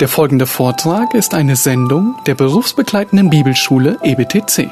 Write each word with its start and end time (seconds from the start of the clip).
Der 0.00 0.06
folgende 0.06 0.46
Vortrag 0.46 1.12
ist 1.14 1.34
eine 1.34 1.56
Sendung 1.56 2.14
der 2.24 2.36
berufsbegleitenden 2.36 3.30
Bibelschule 3.30 3.98
EBTC. 4.04 4.70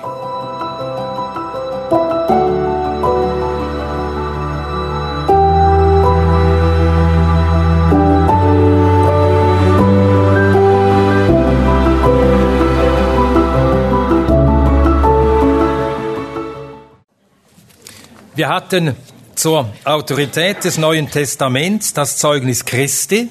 Wir 18.37 18.49
hatten 18.49 18.95
zur 19.35 19.69
Autorität 19.85 20.63
des 20.63 20.79
Neuen 20.79 21.11
Testaments 21.11 21.95
das 21.95 22.17
Zeugnis 22.17 22.65
Christi 22.65 23.29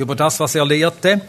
über 0.00 0.16
das, 0.16 0.40
was 0.40 0.54
er 0.54 0.66
lehrte, 0.66 1.20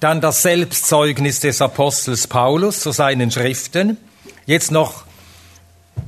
dann 0.00 0.20
das 0.20 0.42
Selbstzeugnis 0.42 1.40
des 1.40 1.60
Apostels 1.62 2.26
Paulus 2.26 2.80
zu 2.80 2.92
seinen 2.92 3.30
Schriften, 3.30 3.96
jetzt 4.46 4.70
noch 4.70 5.04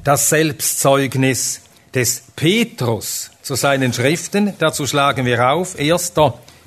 das 0.04 0.28
Selbstzeugnis 0.28 1.60
des 1.94 2.22
Petrus 2.34 3.30
zu 3.42 3.54
seinen 3.54 3.92
Schriften. 3.92 4.54
Dazu 4.58 4.86
schlagen 4.86 5.26
wir 5.26 5.52
auf 5.52 5.78
1. 5.78 6.12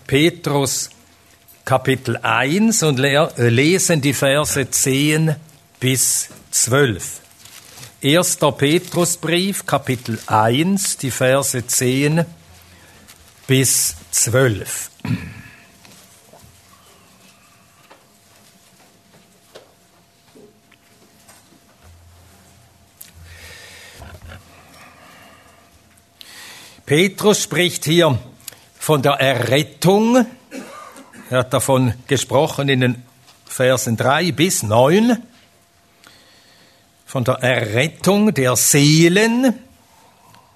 Petrus 0.06 0.90
Kapitel 1.66 2.18
1 2.18 2.84
und 2.84 3.00
lesen 3.00 4.02
die 4.02 4.14
Verse 4.14 4.70
10 4.70 5.36
bis 5.80 6.30
12. 6.52 7.22
1. 8.04 8.38
Petrusbrief, 8.56 9.66
Kapitel 9.66 10.20
1, 10.28 10.98
die 10.98 11.10
Verse 11.10 11.66
10 11.66 12.24
bis 13.48 13.96
12. 14.16 14.92
Petrus 26.86 27.44
spricht 27.44 27.84
hier 27.84 28.18
von 28.80 29.02
der 29.02 29.16
Errettung. 29.16 30.26
Er 31.30 31.40
hat 31.40 31.54
davon 31.54 31.94
gesprochen 32.08 32.70
in 32.70 32.80
den 32.80 33.04
Versen 33.46 33.98
3 33.98 34.32
bis 34.32 34.64
9 34.64 35.22
von 37.06 37.26
der 37.26 37.36
Errettung 37.36 38.34
der 38.34 38.56
Seelen, 38.56 39.60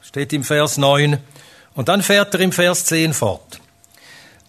steht 0.01 0.31
im 0.31 0.45
Vers 0.45 0.77
9, 0.77 1.19
und 1.79 1.87
dann 1.87 2.03
fährt 2.03 2.33
er 2.33 2.41
im 2.41 2.51
Vers 2.51 2.83
10 2.83 3.13
fort. 3.13 3.61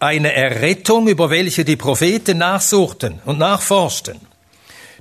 Eine 0.00 0.32
Errettung, 0.32 1.06
über 1.06 1.30
welche 1.30 1.64
die 1.64 1.76
Propheten 1.76 2.38
nachsuchten 2.38 3.20
und 3.24 3.38
nachforschten, 3.38 4.18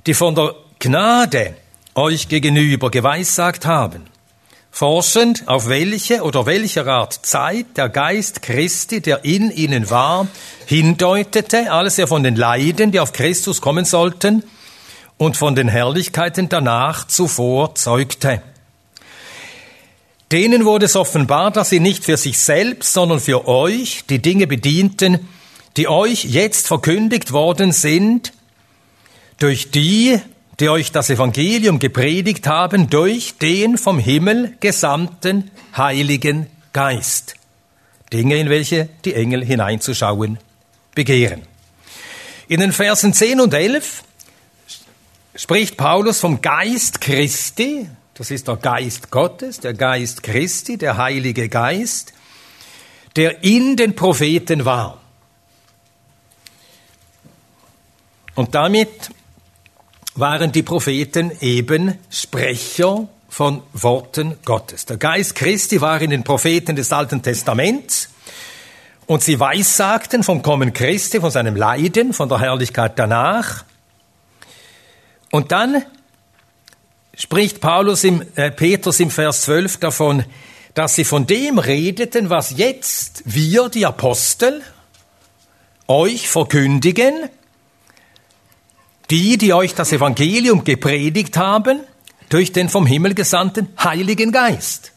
die 0.06 0.14
von 0.14 0.36
der 0.36 0.54
Gnade 0.78 1.56
euch 1.96 2.28
gegenüber 2.28 2.88
geweissagt 2.88 3.66
haben, 3.66 4.06
forschend, 4.70 5.48
auf 5.48 5.66
welche 5.66 6.22
oder 6.22 6.46
welcher 6.46 6.86
Art 6.86 7.14
Zeit 7.14 7.76
der 7.76 7.88
Geist 7.88 8.42
Christi, 8.42 9.00
der 9.00 9.24
in 9.24 9.50
ihnen 9.50 9.90
war, 9.90 10.28
hindeutete, 10.66 11.72
alles 11.72 11.96
ja 11.96 12.06
von 12.06 12.22
den 12.22 12.36
Leiden, 12.36 12.92
die 12.92 13.00
auf 13.00 13.12
Christus 13.12 13.60
kommen 13.60 13.84
sollten, 13.84 14.44
und 15.16 15.36
von 15.36 15.56
den 15.56 15.66
Herrlichkeiten 15.66 16.48
danach 16.48 17.08
zuvor 17.08 17.74
zeugte. 17.74 18.40
Denen 20.32 20.64
wurde 20.64 20.86
es 20.86 20.94
offenbar, 20.94 21.50
dass 21.50 21.70
sie 21.70 21.80
nicht 21.80 22.04
für 22.04 22.16
sich 22.16 22.38
selbst, 22.38 22.92
sondern 22.92 23.18
für 23.18 23.48
euch 23.48 24.04
die 24.08 24.22
Dinge 24.22 24.46
bedienten, 24.46 25.28
die 25.76 25.88
euch 25.88 26.24
jetzt 26.24 26.68
verkündigt 26.68 27.32
worden 27.32 27.72
sind, 27.72 28.32
durch 29.38 29.70
die, 29.72 30.20
die 30.60 30.68
euch 30.68 30.92
das 30.92 31.10
Evangelium 31.10 31.78
gepredigt 31.78 32.46
haben, 32.46 32.90
durch 32.90 33.38
den 33.38 33.76
vom 33.76 33.98
Himmel 33.98 34.56
gesandten 34.60 35.50
Heiligen 35.76 36.46
Geist. 36.72 37.34
Dinge, 38.12 38.36
in 38.36 38.50
welche 38.50 38.88
die 39.04 39.14
Engel 39.14 39.44
hineinzuschauen 39.44 40.38
begehren. 40.94 41.42
In 42.48 42.60
den 42.60 42.72
Versen 42.72 43.14
10 43.14 43.40
und 43.40 43.54
11 43.54 44.02
spricht 45.34 45.76
Paulus 45.76 46.20
vom 46.20 46.40
Geist 46.40 47.00
Christi, 47.00 47.86
das 48.20 48.30
ist 48.30 48.48
der 48.48 48.56
Geist 48.56 49.10
Gottes, 49.10 49.60
der 49.60 49.72
Geist 49.72 50.22
Christi, 50.22 50.76
der 50.76 50.98
Heilige 50.98 51.48
Geist, 51.48 52.12
der 53.16 53.42
in 53.42 53.76
den 53.76 53.96
Propheten 53.96 54.66
war. 54.66 55.00
Und 58.34 58.54
damit 58.54 59.08
waren 60.16 60.52
die 60.52 60.62
Propheten 60.62 61.32
eben 61.40 61.96
Sprecher 62.10 63.08
von 63.30 63.62
Worten 63.72 64.36
Gottes. 64.44 64.84
Der 64.84 64.98
Geist 64.98 65.34
Christi 65.34 65.80
war 65.80 66.02
in 66.02 66.10
den 66.10 66.22
Propheten 66.22 66.76
des 66.76 66.92
Alten 66.92 67.22
Testaments 67.22 68.10
und 69.06 69.22
sie 69.22 69.40
weissagten 69.40 70.24
vom 70.24 70.42
Kommen 70.42 70.74
Christi, 70.74 71.20
von 71.20 71.30
seinem 71.30 71.56
Leiden, 71.56 72.12
von 72.12 72.28
der 72.28 72.40
Herrlichkeit 72.40 72.98
danach. 72.98 73.64
Und 75.30 75.52
dann 75.52 75.86
spricht 77.20 77.60
Paulus 77.60 78.02
im, 78.04 78.22
äh, 78.34 78.50
Petrus 78.50 78.98
im 78.98 79.10
Vers 79.10 79.42
12 79.42 79.76
davon, 79.76 80.24
dass 80.72 80.94
sie 80.94 81.04
von 81.04 81.26
dem 81.26 81.58
redeten, 81.58 82.30
was 82.30 82.56
jetzt 82.56 83.22
wir, 83.26 83.68
die 83.68 83.84
Apostel, 83.84 84.62
euch 85.86 86.28
verkündigen, 86.28 87.28
die, 89.10 89.36
die 89.36 89.52
euch 89.52 89.74
das 89.74 89.92
Evangelium 89.92 90.64
gepredigt 90.64 91.36
haben, 91.36 91.80
durch 92.30 92.52
den 92.52 92.68
vom 92.68 92.86
Himmel 92.86 93.14
gesandten 93.14 93.68
Heiligen 93.78 94.32
Geist. 94.32 94.92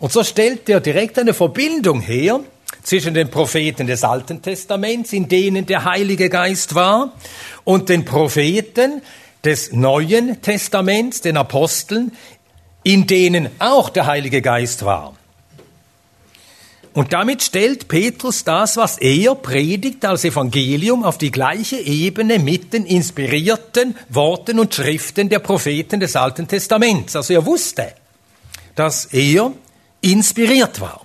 Und 0.00 0.12
so 0.12 0.22
stellt 0.22 0.68
er 0.68 0.80
direkt 0.80 1.18
eine 1.18 1.32
Verbindung 1.32 2.00
her 2.00 2.40
zwischen 2.82 3.14
den 3.14 3.30
Propheten 3.30 3.86
des 3.86 4.04
Alten 4.04 4.42
Testaments, 4.42 5.14
in 5.14 5.28
denen 5.28 5.64
der 5.64 5.84
Heilige 5.84 6.28
Geist 6.28 6.74
war, 6.74 7.14
und 7.62 7.88
den 7.88 8.04
Propheten, 8.04 9.00
des 9.44 9.72
Neuen 9.72 10.40
Testaments, 10.40 11.20
den 11.20 11.36
Aposteln, 11.36 12.12
in 12.82 13.06
denen 13.06 13.48
auch 13.58 13.90
der 13.90 14.06
Heilige 14.06 14.42
Geist 14.42 14.84
war. 14.84 15.14
Und 16.94 17.12
damit 17.12 17.42
stellt 17.42 17.88
Petrus 17.88 18.44
das, 18.44 18.76
was 18.76 18.98
er 18.98 19.34
predigt 19.34 20.04
als 20.04 20.24
Evangelium, 20.24 21.02
auf 21.02 21.18
die 21.18 21.32
gleiche 21.32 21.76
Ebene 21.76 22.38
mit 22.38 22.72
den 22.72 22.86
inspirierten 22.86 23.96
Worten 24.10 24.60
und 24.60 24.72
Schriften 24.72 25.28
der 25.28 25.40
Propheten 25.40 25.98
des 25.98 26.14
Alten 26.14 26.46
Testaments. 26.46 27.16
Also 27.16 27.34
er 27.34 27.44
wusste, 27.44 27.94
dass 28.76 29.06
er 29.06 29.52
inspiriert 30.02 30.80
war, 30.80 31.04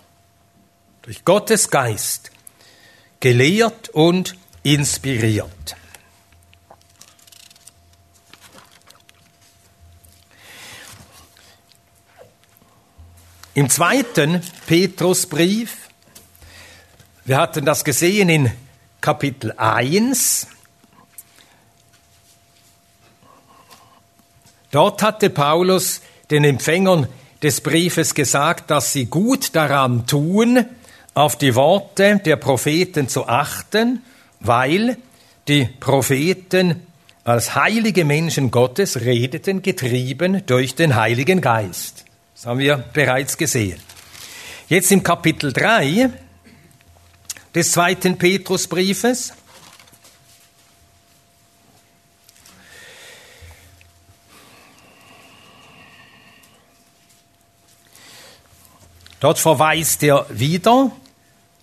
durch 1.01 1.25
Gottes 1.25 1.71
Geist, 1.71 2.29
gelehrt 3.19 3.89
und 3.89 4.35
inspiriert. 4.61 5.75
Im 13.59 13.69
zweiten 13.69 14.41
Petrusbrief, 14.67 15.89
wir 17.25 17.35
hatten 17.35 17.65
das 17.65 17.83
gesehen 17.83 18.29
in 18.29 18.49
Kapitel 19.01 19.51
1, 19.51 20.47
dort 24.71 25.03
hatte 25.03 25.29
Paulus 25.29 25.99
den 26.31 26.45
Empfängern 26.45 27.09
des 27.43 27.59
Briefes 27.59 28.15
gesagt, 28.15 28.71
dass 28.71 28.93
sie 28.93 29.07
gut 29.07 29.53
daran 29.57 30.07
tun, 30.07 30.63
auf 31.13 31.37
die 31.37 31.53
Worte 31.53 32.21
der 32.23 32.37
Propheten 32.37 33.09
zu 33.09 33.27
achten, 33.27 34.01
weil 34.39 34.95
die 35.49 35.65
Propheten 35.65 36.87
als 37.25 37.55
heilige 37.55 38.05
Menschen 38.05 38.51
Gottes 38.51 39.01
redeten, 39.01 39.61
getrieben 39.61 40.43
durch 40.45 40.75
den 40.75 40.95
Heiligen 40.95 41.41
Geist. 41.41 42.05
Das 42.39 42.45
haben 42.45 42.59
wir 42.59 42.77
bereits 42.77 43.35
gesehen. 43.35 43.81
Jetzt 44.69 44.93
im 44.93 45.03
Kapitel 45.03 45.51
3 45.51 46.09
des 47.53 47.73
zweiten 47.73 48.17
Petrusbriefes. 48.17 49.33
Dort 59.19 59.37
verweist 59.37 60.01
er 60.03 60.25
wieder 60.29 60.93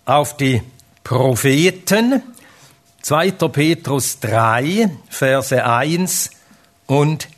auf 0.05 0.37
die 0.37 0.61
Propheten. 1.03 2.21
2. 3.01 3.31
Petrus 3.31 4.19
3, 4.19 4.91
Verse 5.09 5.65
1 5.65 6.29
und 6.85 7.29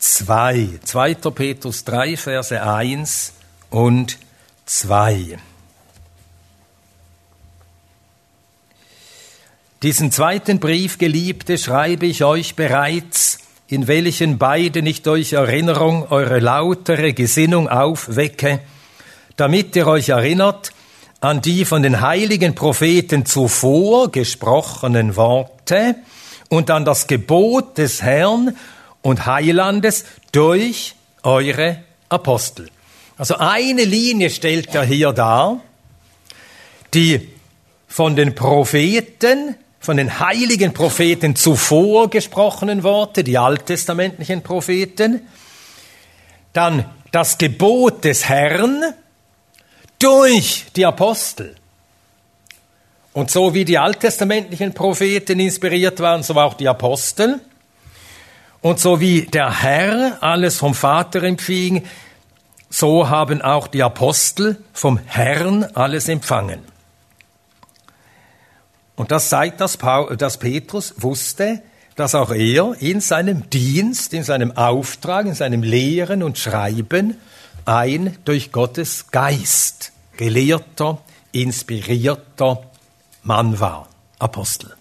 2. 0.00 0.80
2. 0.82 1.14
Petrus 1.30 1.84
3, 1.84 2.16
Verse 2.16 2.60
1 2.60 3.32
und 3.68 4.18
2. 4.64 5.38
Diesen 9.82 10.10
zweiten 10.10 10.58
Brief, 10.58 10.96
Geliebte, 10.98 11.58
schreibe 11.58 12.06
ich 12.06 12.24
euch 12.24 12.56
bereits, 12.56 13.38
in 13.68 13.86
welchen 13.88 14.38
beiden 14.38 14.86
ich 14.86 15.02
durch 15.02 15.34
Erinnerung 15.34 16.10
eure 16.10 16.38
lautere 16.38 17.12
Gesinnung 17.12 17.68
aufwecke, 17.68 18.60
damit 19.36 19.76
ihr 19.76 19.86
euch 19.86 20.08
erinnert 20.08 20.72
an 21.20 21.42
die 21.42 21.66
von 21.66 21.82
den 21.82 22.00
heiligen 22.00 22.54
Propheten 22.54 23.26
zuvor 23.26 24.10
gesprochenen 24.10 25.16
Worte 25.16 25.96
und 26.48 26.70
an 26.70 26.86
das 26.86 27.06
Gebot 27.06 27.76
des 27.76 28.02
Herrn 28.02 28.56
und 29.02 29.26
Heilandes 29.26 30.04
durch 30.32 30.94
eure 31.22 31.82
Apostel. 32.08 32.70
Also 33.16 33.36
eine 33.36 33.84
Linie 33.84 34.30
stellt 34.30 34.74
er 34.74 34.84
hier 34.84 35.12
dar, 35.12 35.60
die 36.94 37.28
von 37.86 38.16
den 38.16 38.34
Propheten 38.34 39.56
von 39.80 39.96
den 39.96 40.20
heiligen 40.20 40.74
Propheten 40.74 41.34
zuvor 41.34 42.10
gesprochenen 42.10 42.82
Worte, 42.82 43.24
die 43.24 43.38
alttestamentlichen 43.38 44.42
Propheten, 44.42 45.26
dann 46.52 46.84
das 47.12 47.38
Gebot 47.38 48.04
des 48.04 48.28
Herrn 48.28 48.84
durch 49.98 50.66
die 50.76 50.84
Apostel. 50.84 51.56
Und 53.12 53.30
so 53.30 53.54
wie 53.54 53.64
die 53.64 53.78
alttestamentlichen 53.78 54.74
Propheten 54.74 55.40
inspiriert 55.40 55.98
waren, 56.00 56.22
so 56.22 56.34
auch 56.34 56.54
die 56.54 56.68
Apostel. 56.68 57.40
Und 58.62 58.78
so 58.78 59.00
wie 59.00 59.22
der 59.22 59.62
Herr 59.62 60.18
alles 60.22 60.58
vom 60.58 60.74
Vater 60.74 61.22
empfing, 61.22 61.86
so 62.68 63.08
haben 63.08 63.42
auch 63.42 63.66
die 63.66 63.82
Apostel 63.82 64.62
vom 64.72 64.98
Herrn 64.98 65.64
alles 65.74 66.08
empfangen. 66.08 66.60
Und 68.96 69.10
das 69.10 69.30
zeigt, 69.30 69.60
dass, 69.60 69.78
Petrus 70.38 70.94
wusste, 70.98 71.62
dass 71.96 72.14
auch 72.14 72.32
er 72.32 72.74
in 72.80 73.00
seinem 73.00 73.48
Dienst, 73.48 74.12
in 74.12 74.24
seinem 74.24 74.56
Auftrag, 74.56 75.26
in 75.26 75.34
seinem 75.34 75.62
Lehren 75.62 76.22
und 76.22 76.38
Schreiben 76.38 77.16
ein 77.64 78.18
durch 78.24 78.52
Gottes 78.52 79.10
Geist 79.10 79.92
gelehrter, 80.16 80.98
inspirierter 81.32 82.62
Mann 83.22 83.58
war, 83.58 83.88
Apostel. 84.18 84.74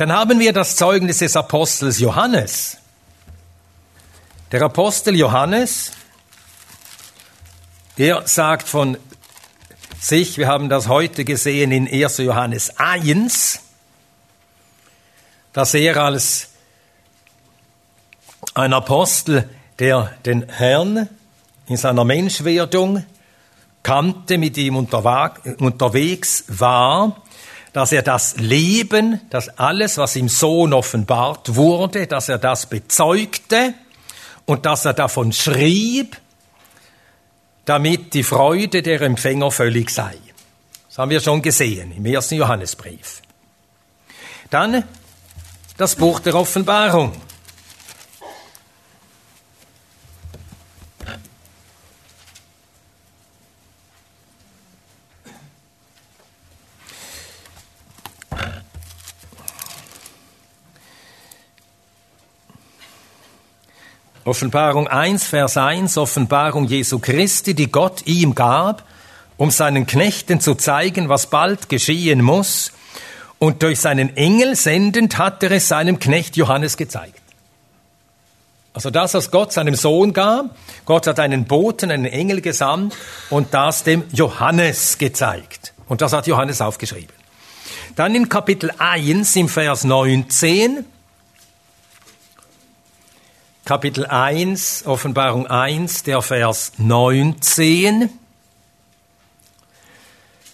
Dann 0.00 0.12
haben 0.12 0.40
wir 0.40 0.54
das 0.54 0.76
Zeugnis 0.76 1.18
des 1.18 1.36
Apostels 1.36 1.98
Johannes. 1.98 2.78
Der 4.50 4.62
Apostel 4.62 5.14
Johannes, 5.14 5.92
er 7.98 8.26
sagt 8.26 8.66
von 8.66 8.96
sich. 10.00 10.38
Wir 10.38 10.48
haben 10.48 10.70
das 10.70 10.88
heute 10.88 11.26
gesehen 11.26 11.70
in 11.70 11.86
1. 11.86 12.16
Johannes 12.16 12.78
1, 12.78 13.60
dass 15.52 15.74
er 15.74 15.98
als 15.98 16.48
ein 18.54 18.72
Apostel, 18.72 19.50
der 19.80 20.14
den 20.24 20.48
Herrn 20.48 21.10
in 21.66 21.76
seiner 21.76 22.04
Menschwerdung 22.04 23.04
kannte, 23.82 24.38
mit 24.38 24.56
ihm 24.56 24.76
unterwegs 24.76 26.44
war, 26.48 27.20
dass 27.72 27.92
er 27.92 28.02
das 28.02 28.36
Leben, 28.36 29.20
dass 29.30 29.48
alles, 29.58 29.96
was 29.98 30.16
im 30.16 30.28
Sohn 30.28 30.72
offenbart 30.72 31.54
wurde, 31.54 32.06
dass 32.06 32.28
er 32.28 32.38
das 32.38 32.66
bezeugte 32.66 33.74
und 34.44 34.66
dass 34.66 34.84
er 34.84 34.94
davon 34.94 35.32
schrieb 35.32 36.16
damit 37.70 38.14
die 38.14 38.24
Freude 38.24 38.82
der 38.82 39.00
Empfänger 39.02 39.52
völlig 39.52 39.90
sei. 39.90 40.16
Das 40.88 40.98
haben 40.98 41.10
wir 41.10 41.20
schon 41.20 41.40
gesehen 41.40 41.92
im 41.92 42.04
ersten 42.04 42.34
Johannesbrief. 42.34 43.22
Dann 44.50 44.82
das 45.76 45.94
Buch 45.94 46.18
der 46.18 46.34
Offenbarung. 46.34 47.12
Offenbarung 64.24 64.86
1, 64.86 65.24
Vers 65.24 65.56
1, 65.56 65.96
Offenbarung 65.96 66.66
Jesu 66.66 66.98
Christi, 66.98 67.54
die 67.54 67.72
Gott 67.72 68.06
ihm 68.06 68.34
gab, 68.34 68.84
um 69.38 69.50
seinen 69.50 69.86
Knechten 69.86 70.40
zu 70.40 70.54
zeigen, 70.54 71.08
was 71.08 71.28
bald 71.28 71.70
geschehen 71.70 72.22
muss. 72.22 72.72
Und 73.38 73.62
durch 73.62 73.80
seinen 73.80 74.14
Engel 74.16 74.56
sendend 74.56 75.16
hat 75.16 75.42
er 75.42 75.52
es 75.52 75.68
seinem 75.68 75.98
Knecht 75.98 76.36
Johannes 76.36 76.76
gezeigt. 76.76 77.22
Also 78.74 78.90
das, 78.90 79.14
was 79.14 79.30
Gott 79.30 79.54
seinem 79.54 79.74
Sohn 79.74 80.12
gab, 80.12 80.54
Gott 80.84 81.06
hat 81.06 81.18
einen 81.18 81.46
Boten, 81.46 81.90
einen 81.90 82.04
Engel 82.04 82.42
gesandt 82.42 82.94
und 83.30 83.54
das 83.54 83.84
dem 83.84 84.04
Johannes 84.12 84.98
gezeigt. 84.98 85.72
Und 85.88 86.02
das 86.02 86.12
hat 86.12 86.26
Johannes 86.26 86.60
aufgeschrieben. 86.60 87.14
Dann 87.96 88.14
in 88.14 88.28
Kapitel 88.28 88.70
1 88.78 89.34
im 89.36 89.48
Vers 89.48 89.84
19, 89.84 90.84
Kapitel 93.70 94.04
1, 94.04 94.82
Offenbarung 94.86 95.46
1, 95.46 96.02
der 96.02 96.22
Vers 96.22 96.72
19. 96.78 98.10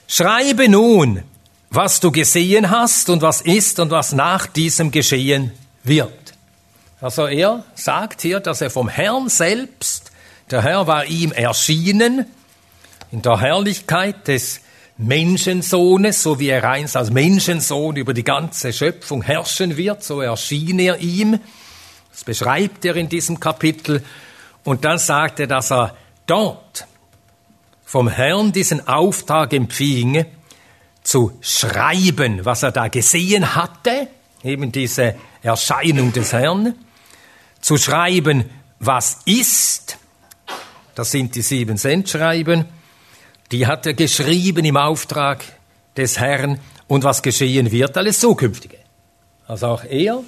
Schreibe 0.06 0.68
nun, 0.68 1.22
was 1.70 2.00
du 2.00 2.12
gesehen 2.12 2.68
hast 2.68 3.08
und 3.08 3.22
was 3.22 3.40
ist 3.40 3.80
und 3.80 3.90
was 3.90 4.12
nach 4.12 4.46
diesem 4.46 4.90
geschehen 4.90 5.52
wird. 5.82 6.34
Also 7.00 7.26
er 7.26 7.64
sagt 7.74 8.20
hier, 8.20 8.38
dass 8.40 8.60
er 8.60 8.68
vom 8.68 8.90
Herrn 8.90 9.30
selbst, 9.30 10.12
der 10.50 10.60
Herr 10.60 10.86
war 10.86 11.06
ihm 11.06 11.32
erschienen 11.32 12.26
in 13.12 13.22
der 13.22 13.40
Herrlichkeit 13.40 14.28
des 14.28 14.60
Menschensohnes, 14.98 16.22
so 16.22 16.38
wie 16.38 16.48
er 16.48 16.68
einst 16.68 16.98
als 16.98 17.10
Menschensohn 17.10 17.96
über 17.96 18.12
die 18.12 18.24
ganze 18.24 18.74
Schöpfung 18.74 19.22
herrschen 19.22 19.78
wird, 19.78 20.04
so 20.04 20.20
erschien 20.20 20.78
er 20.78 20.98
ihm 20.98 21.40
das 22.16 22.24
beschreibt 22.24 22.82
er 22.86 22.96
in 22.96 23.10
diesem 23.10 23.38
Kapitel. 23.38 24.02
Und 24.64 24.86
dann 24.86 24.96
sagt 24.96 25.38
er, 25.38 25.46
dass 25.46 25.70
er 25.70 25.94
dort 26.24 26.86
vom 27.84 28.08
Herrn 28.08 28.52
diesen 28.52 28.88
Auftrag 28.88 29.52
empfing, 29.52 30.24
zu 31.02 31.36
schreiben, 31.42 32.42
was 32.42 32.62
er 32.62 32.72
da 32.72 32.88
gesehen 32.88 33.54
hatte, 33.54 34.08
eben 34.42 34.72
diese 34.72 35.16
Erscheinung 35.42 36.10
des 36.14 36.32
Herrn, 36.32 36.74
zu 37.60 37.76
schreiben, 37.76 38.48
was 38.78 39.18
ist, 39.26 39.98
das 40.94 41.10
sind 41.10 41.34
die 41.34 41.42
sieben 41.42 41.76
Sendschreiben, 41.76 42.64
die 43.52 43.66
hat 43.66 43.84
er 43.84 43.92
geschrieben 43.92 44.64
im 44.64 44.78
Auftrag 44.78 45.44
des 45.98 46.18
Herrn 46.18 46.60
und 46.88 47.04
was 47.04 47.20
geschehen 47.20 47.70
wird, 47.70 47.94
alles 47.98 48.20
Zukünftige. 48.20 48.78
Also 49.46 49.66
auch 49.66 49.84
er 49.84 50.24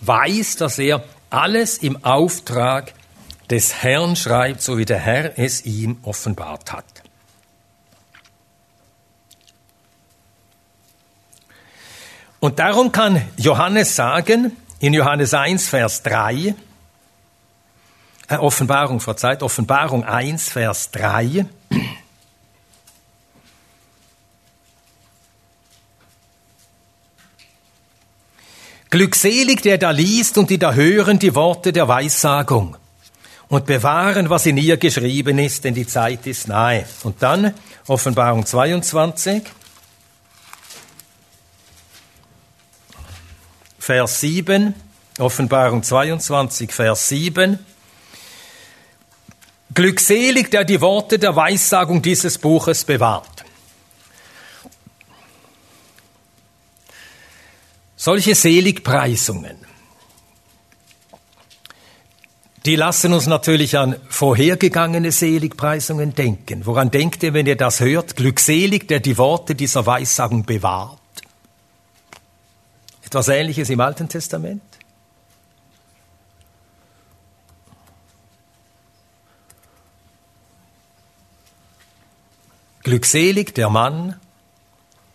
weiß, 0.00 0.56
dass 0.56 0.78
er 0.78 1.04
alles 1.30 1.78
im 1.78 2.04
Auftrag 2.04 2.94
des 3.50 3.82
Herrn 3.82 4.16
schreibt, 4.16 4.62
so 4.62 4.78
wie 4.78 4.84
der 4.84 4.98
Herr 4.98 5.38
es 5.38 5.64
ihm 5.64 5.98
offenbart 6.02 6.72
hat. 6.72 6.84
Und 12.40 12.58
darum 12.58 12.92
kann 12.92 13.22
Johannes 13.36 13.96
sagen, 13.96 14.56
in 14.78 14.94
Johannes 14.94 15.34
1, 15.34 15.68
Vers 15.68 16.02
3, 16.04 16.54
äh, 18.28 18.36
Offenbarung, 18.36 19.00
verzeiht, 19.00 19.42
Offenbarung 19.42 20.04
1, 20.04 20.50
Vers 20.50 20.90
3, 20.92 21.46
Glückselig, 28.90 29.60
der 29.60 29.76
da 29.76 29.90
liest 29.90 30.38
und 30.38 30.48
die 30.48 30.58
da 30.58 30.72
hören 30.72 31.18
die 31.18 31.34
Worte 31.34 31.72
der 31.72 31.88
Weissagung 31.88 32.76
und 33.48 33.66
bewahren, 33.66 34.30
was 34.30 34.46
in 34.46 34.56
ihr 34.56 34.76
geschrieben 34.76 35.38
ist, 35.38 35.64
denn 35.64 35.74
die 35.74 35.86
Zeit 35.86 36.26
ist 36.26 36.48
nahe. 36.48 36.86
Und 37.02 37.22
dann 37.22 37.52
Offenbarung 37.86 38.46
22, 38.46 39.42
Vers 43.78 44.20
7, 44.20 44.74
Offenbarung 45.18 45.82
22, 45.82 46.72
Vers 46.72 47.08
7. 47.08 47.58
Glückselig, 49.74 50.50
der 50.50 50.64
die 50.64 50.80
Worte 50.80 51.18
der 51.18 51.36
Weissagung 51.36 52.02
dieses 52.02 52.38
Buches 52.38 52.84
bewahrt. 52.84 53.37
Solche 58.00 58.36
Seligpreisungen, 58.36 59.56
die 62.64 62.76
lassen 62.76 63.12
uns 63.12 63.26
natürlich 63.26 63.76
an 63.76 63.96
vorhergegangene 64.08 65.10
Seligpreisungen 65.10 66.14
denken. 66.14 66.64
Woran 66.64 66.92
denkt 66.92 67.24
ihr, 67.24 67.34
wenn 67.34 67.46
ihr 67.46 67.56
das 67.56 67.80
hört? 67.80 68.14
Glückselig, 68.14 68.86
der 68.86 69.00
die 69.00 69.18
Worte 69.18 69.56
dieser 69.56 69.84
Weissagung 69.84 70.44
bewahrt. 70.44 71.00
Etwas 73.04 73.26
Ähnliches 73.26 73.68
im 73.68 73.80
Alten 73.80 74.08
Testament? 74.08 74.62
Glückselig 82.84 83.56
der 83.56 83.70
Mann, 83.70 84.20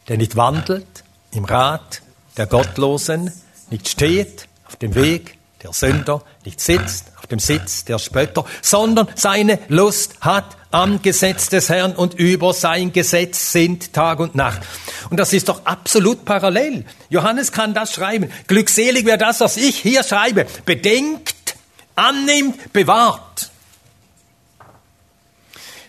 der 0.09 0.17
nicht 0.17 0.35
wandelt 0.35 1.05
im 1.31 1.45
Rat 1.45 2.01
der 2.37 2.47
Gottlosen, 2.47 3.31
nicht 3.69 3.89
steht 3.89 4.47
auf 4.67 4.75
dem 4.75 4.95
Weg 4.95 5.37
der 5.63 5.73
Sünder, 5.73 6.23
nicht 6.45 6.59
sitzt 6.59 7.13
auf 7.17 7.27
dem 7.27 7.39
Sitz 7.39 7.85
der 7.85 7.99
Spötter, 7.99 8.45
sondern 8.61 9.07
seine 9.15 9.59
Lust 9.69 10.15
hat 10.21 10.57
am 10.71 11.01
Gesetz 11.01 11.49
des 11.49 11.69
Herrn 11.69 11.93
und 11.93 12.15
über 12.15 12.53
sein 12.53 12.91
Gesetz 12.91 13.51
sind 13.51 13.93
Tag 13.93 14.19
und 14.19 14.35
Nacht. 14.35 14.61
Und 15.09 15.19
das 15.19 15.31
ist 15.31 15.47
doch 15.47 15.65
absolut 15.65 16.25
parallel. 16.25 16.83
Johannes 17.09 17.51
kann 17.51 17.73
das 17.73 17.93
schreiben. 17.93 18.31
Glückselig 18.47 19.05
wäre 19.05 19.19
das, 19.19 19.39
was 19.39 19.55
ich 19.55 19.77
hier 19.77 20.03
schreibe. 20.03 20.47
Bedenkt, 20.65 21.55
annimmt, 21.95 22.73
bewahrt. 22.73 23.51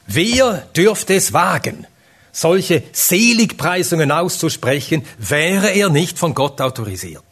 Wer 0.06 0.58
dürfte 0.76 1.14
es 1.14 1.32
wagen, 1.32 1.86
solche 2.34 2.82
Seligpreisungen 2.92 4.10
auszusprechen, 4.10 5.06
wäre 5.16 5.70
er 5.70 5.88
nicht 5.88 6.18
von 6.18 6.34
Gott 6.34 6.60
autorisiert? 6.60 7.24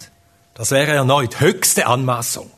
Das 0.54 0.70
wäre 0.70 0.92
erneut 0.92 1.40
höchste 1.40 1.86
Anmaßung. 1.86 2.50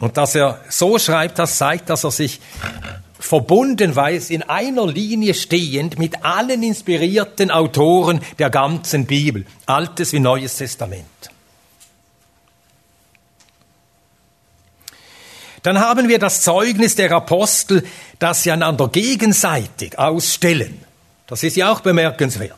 Und 0.00 0.16
dass 0.16 0.34
er 0.34 0.60
so 0.68 0.98
schreibt, 0.98 1.38
das 1.38 1.58
zeigt, 1.58 1.88
dass 1.88 2.02
er 2.02 2.10
sich 2.10 2.40
verbunden 3.20 3.94
weiß, 3.94 4.30
in 4.30 4.42
einer 4.42 4.86
Linie 4.86 5.34
stehend 5.34 5.98
mit 6.00 6.24
allen 6.24 6.64
inspirierten 6.64 7.52
Autoren 7.52 8.20
der 8.40 8.50
ganzen 8.50 9.06
Bibel, 9.06 9.46
Altes 9.64 10.12
wie 10.12 10.18
Neues 10.18 10.56
Testament. 10.56 11.31
Dann 15.62 15.78
haben 15.78 16.08
wir 16.08 16.18
das 16.18 16.42
Zeugnis 16.42 16.96
der 16.96 17.12
Apostel, 17.12 17.86
das 18.18 18.42
sie 18.42 18.50
einander 18.50 18.88
gegenseitig 18.88 19.98
ausstellen. 19.98 20.84
Das 21.26 21.42
ist 21.42 21.56
ja 21.56 21.72
auch 21.72 21.80
bemerkenswert. 21.80 22.56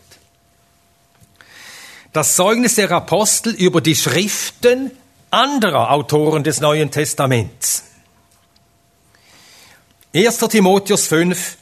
Das 2.13 2.37
Zeugnis 2.37 2.77
der 2.77 2.91
Apostel 2.93 3.53
über 3.53 3.81
die 3.81 3.97
Schriften 3.97 4.91
anderer 5.31 5.91
Autoren 5.91 6.45
des 6.45 6.61
Neuen 6.61 6.91
Testaments. 6.91 7.85
1. 10.15 10.39
Timotheus 10.39 11.09
5, 11.09 11.57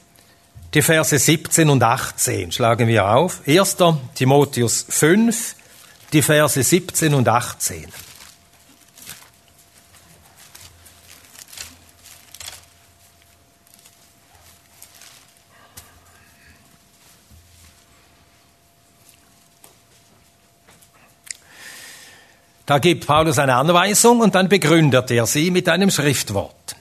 die 0.75 0.83
Verse 0.83 1.19
17 1.19 1.71
und 1.71 1.83
18 1.83 2.53
schlagen 2.53 2.87
wir 2.87 3.09
auf. 3.09 3.41
1. 3.47 3.77
Timotheus 4.15 4.85
5, 4.89 5.57
die 6.13 6.21
Verse 6.21 6.63
17 6.63 7.15
und 7.15 7.27
18. 7.27 7.87
Da 22.73 22.79
gibt 22.79 23.07
Paulus 23.07 23.39
eine 23.39 23.57
Anweisung 23.57 24.21
und 24.21 24.35
dann 24.35 24.49
begründet 24.49 25.11
er 25.11 25.27
sie 25.27 25.51
mit 25.51 25.69
einem 25.69 25.91
Schriftwort. 25.91 26.75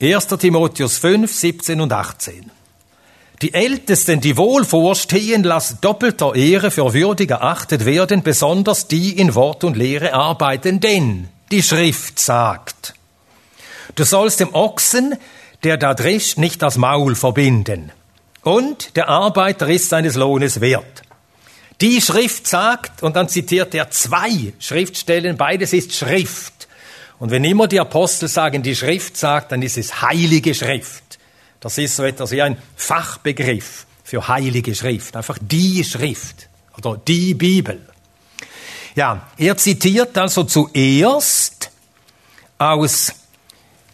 1. 0.00 0.28
Timotheus 0.28 0.96
5, 0.96 1.30
17 1.30 1.78
und 1.78 1.92
18. 1.92 2.50
Die 3.42 3.52
Ältesten, 3.52 4.22
die 4.22 4.38
wohl 4.38 4.64
vorstehen, 4.64 5.42
lassen 5.42 5.76
doppelter 5.82 6.34
Ehre 6.34 6.70
für 6.70 6.94
würdig 6.94 7.30
erachtet 7.30 7.84
werden, 7.84 8.22
besonders 8.22 8.88
die 8.88 9.18
in 9.18 9.34
Wort 9.34 9.62
und 9.62 9.76
Lehre 9.76 10.14
arbeiten, 10.14 10.80
denn 10.80 11.28
die 11.50 11.62
Schrift 11.62 12.18
sagt, 12.18 12.94
du 13.94 14.04
sollst 14.04 14.40
dem 14.40 14.54
Ochsen, 14.54 15.16
der 15.64 15.76
da 15.76 15.92
drischt, 15.92 16.38
nicht 16.38 16.62
das 16.62 16.78
Maul 16.78 17.14
verbinden, 17.14 17.92
und 18.40 18.96
der 18.96 19.10
Arbeiter 19.10 19.68
ist 19.68 19.90
seines 19.90 20.14
Lohnes 20.14 20.62
wert. 20.62 21.02
Die 21.80 22.00
Schrift 22.00 22.46
sagt, 22.46 23.02
und 23.02 23.16
dann 23.16 23.28
zitiert 23.28 23.74
er 23.74 23.90
zwei 23.90 24.52
Schriftstellen, 24.58 25.36
beides 25.36 25.72
ist 25.72 25.94
Schrift. 25.94 26.68
Und 27.18 27.30
wenn 27.30 27.44
immer 27.44 27.68
die 27.68 27.80
Apostel 27.80 28.28
sagen, 28.28 28.62
die 28.62 28.76
Schrift 28.76 29.16
sagt, 29.16 29.52
dann 29.52 29.62
ist 29.62 29.78
es 29.78 30.02
heilige 30.02 30.54
Schrift. 30.54 31.18
Das 31.60 31.78
ist 31.78 31.96
so 31.96 32.04
etwas 32.04 32.30
wie 32.32 32.42
ein 32.42 32.56
Fachbegriff 32.76 33.86
für 34.04 34.28
heilige 34.28 34.74
Schrift. 34.74 35.16
Einfach 35.16 35.38
die 35.40 35.84
Schrift 35.84 36.48
oder 36.76 36.96
die 36.96 37.34
Bibel. 37.34 37.80
Ja, 38.94 39.28
er 39.38 39.56
zitiert 39.56 40.16
also 40.18 40.44
zuerst 40.44 41.70
aus 42.58 43.12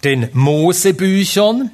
den 0.02 0.28
Mosebüchern, 0.32 1.70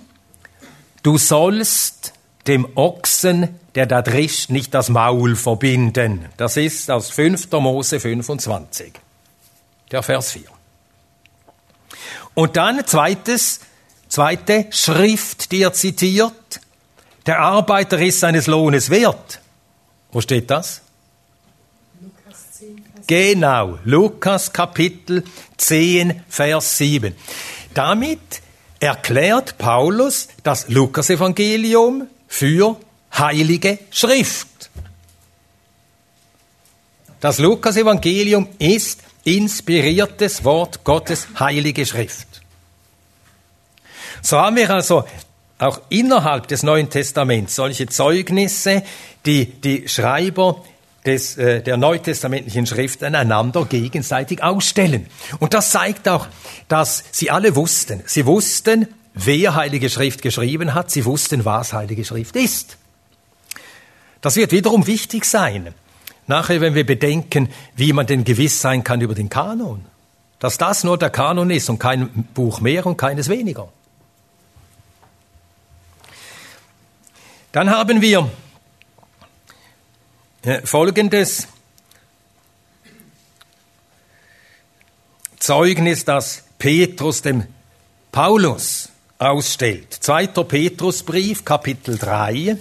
du 1.03 1.19
sollst 1.19 2.13
dem 2.47 2.67
Ochsen 2.77 3.59
der 3.75 3.87
da 3.87 4.03
drischt, 4.03 4.51
nicht 4.51 4.75
das 4.75 4.89
Maul 4.89 5.37
verbinden. 5.37 6.27
Das 6.37 6.57
ist 6.57 6.91
aus 6.91 7.11
5. 7.11 7.51
Mose 7.53 8.01
25, 8.01 8.93
der 9.91 10.03
Vers 10.03 10.33
4. 10.33 10.43
Und 12.35 12.57
dann 12.57 12.87
zweites, 12.87 13.61
zweite 14.09 14.67
Schrift, 14.71 15.53
die 15.53 15.63
er 15.63 15.73
zitiert. 15.73 16.61
Der 17.27 17.41
Arbeiter 17.41 17.99
ist 17.99 18.21
seines 18.21 18.47
Lohnes 18.47 18.91
wert. 18.91 19.41
Wo 20.11 20.21
steht 20.21 20.51
das? 20.51 20.83
Lukas 22.01 22.53
10, 22.53 22.85
Vers 22.95 23.07
genau, 23.07 23.79
Lukas 23.85 24.53
Kapitel 24.53 25.25
10, 25.57 26.23
Vers 26.29 26.79
7. 26.79 27.15
Damit 27.75 28.43
erklärt 28.81 29.57
Paulus 29.57 30.29
das 30.43 30.69
Lukas-Evangelium 30.69 32.09
für 32.33 32.81
Heilige 33.13 33.79
Schrift. 33.91 34.71
Das 37.21 37.39
Lukas-Evangelium 37.39 38.49
ist 38.59 39.01
inspiriertes 39.23 40.43
Wort 40.43 40.83
Gottes, 40.83 41.29
Heilige 41.39 41.85
Schrift. 41.85 42.41
So 44.23 44.39
haben 44.39 44.57
wir 44.57 44.71
also 44.71 45.05
auch 45.59 45.83
innerhalb 45.91 46.49
des 46.49 46.63
Neuen 46.63 46.89
Testaments 46.89 47.55
solche 47.55 47.87
Zeugnisse, 47.87 48.83
die 49.27 49.45
die 49.45 49.87
Schreiber 49.87 50.65
des, 51.05 51.37
äh, 51.37 51.63
der 51.63 51.77
neutestamentlichen 51.77 52.67
Schriften 52.67 53.15
einander 53.15 53.67
gegenseitig 53.67 54.43
ausstellen. 54.43 55.07
Und 55.39 55.53
das 55.53 55.71
zeigt 55.71 56.09
auch, 56.09 56.29
dass 56.69 57.05
sie 57.13 57.31
alle 57.31 57.55
wussten. 57.57 58.03
Sie 58.07 58.25
wussten, 58.25 58.89
wer 59.15 59.55
Heilige 59.55 59.91
Schrift 59.91 60.23
geschrieben 60.23 60.75
hat. 60.75 60.91
Sie 60.91 61.05
wussten, 61.05 61.45
was 61.45 61.73
Heilige 61.73 62.05
Schrift 62.05 62.37
ist. 62.37 62.77
Das 64.21 64.37
wird 64.37 64.53
wiederum 64.53 64.87
wichtig 64.87 65.25
sein. 65.25 65.75
Nachher, 66.27 66.61
wenn 66.61 66.75
wir 66.75 66.87
bedenken, 66.87 67.49
wie 67.75 67.93
man 67.93 68.07
denn 68.07 68.25
gewiss 68.25 68.61
sein 68.61 68.85
kann 68.85 69.01
über 69.01 69.15
den 69.15 69.29
Kanon. 69.29 69.85
Dass 70.39 70.59
das 70.59 70.85
nur 70.85 70.99
der 70.99 71.11
Kanon 71.11 71.51
ist 71.51 71.69
und 71.69 71.79
kein 71.79 72.09
Buch 72.35 72.61
mehr 72.61 72.87
und 72.87 72.97
keines 72.97 73.29
weniger. 73.29 73.69
Dann 77.51 77.71
haben 77.71 78.01
wir 78.01 78.31
äh, 80.43 80.65
folgendes 80.65 81.49
Zeugnis, 85.39 86.05
das 86.05 86.45
Petrus 86.59 87.23
dem 87.23 87.47
Paulus 88.13 88.92
ausstellt. 89.23 89.93
Zweiter 90.01 90.45
Petrusbrief, 90.45 91.45
Kapitel 91.45 91.97
3. 91.97 92.57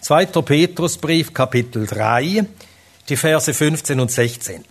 2. 0.00 0.26
Petrusbrief, 0.26 1.32
Kapitel 1.32 1.86
3, 1.86 2.44
die 3.08 3.16
Verse 3.16 3.54
15 3.54 4.00
und 4.00 4.10
16. 4.10 4.64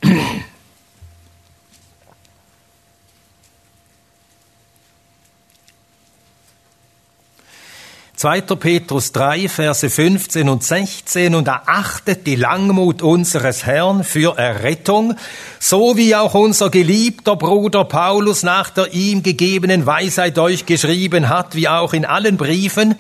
2. 8.24 8.40
Petrus 8.56 9.12
3, 9.12 9.50
Verse 9.50 9.90
15 9.90 10.48
und 10.48 10.64
16 10.64 11.36
und 11.36 11.50
erachtet 11.50 12.26
die 12.26 12.38
Langmut 12.38 13.02
unseres 13.02 13.66
Herrn 13.66 14.06
für 14.06 14.38
Errettung, 14.38 15.16
so 15.60 15.98
wie 15.98 16.16
auch 16.16 16.34
unser 16.34 16.70
geliebter 16.70 17.36
Bruder 17.36 17.84
Paulus 17.84 18.44
nach 18.44 18.70
der 18.70 18.94
ihm 18.94 19.24
gegebenen 19.24 19.86
Weisheit 19.86 20.40
euch 20.40 20.66
geschrieben 20.66 21.28
hat, 21.28 21.56
wie 21.56 21.68
auch 21.68 21.92
in 21.92 22.06
allen 22.06 22.38
Briefen, 22.38 22.96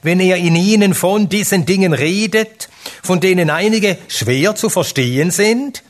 wenn 0.00 0.18
er 0.18 0.38
in 0.38 0.56
ihnen 0.56 0.94
von 0.94 1.28
diesen 1.28 1.66
Dingen 1.66 1.92
redet, 1.92 2.70
von 3.02 3.20
denen 3.20 3.50
einige 3.50 3.98
schwer 4.08 4.54
zu 4.54 4.70
verstehen 4.70 5.30
sind, 5.30 5.82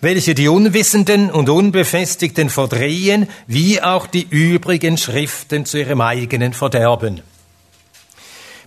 welche 0.00 0.34
die 0.34 0.48
Unwissenden 0.48 1.30
und 1.30 1.48
Unbefestigten 1.48 2.50
verdrehen, 2.50 3.28
wie 3.46 3.80
auch 3.80 4.08
die 4.08 4.26
übrigen 4.28 4.98
Schriften 4.98 5.64
zu 5.64 5.78
ihrem 5.78 6.00
eigenen 6.00 6.54
Verderben. 6.54 7.22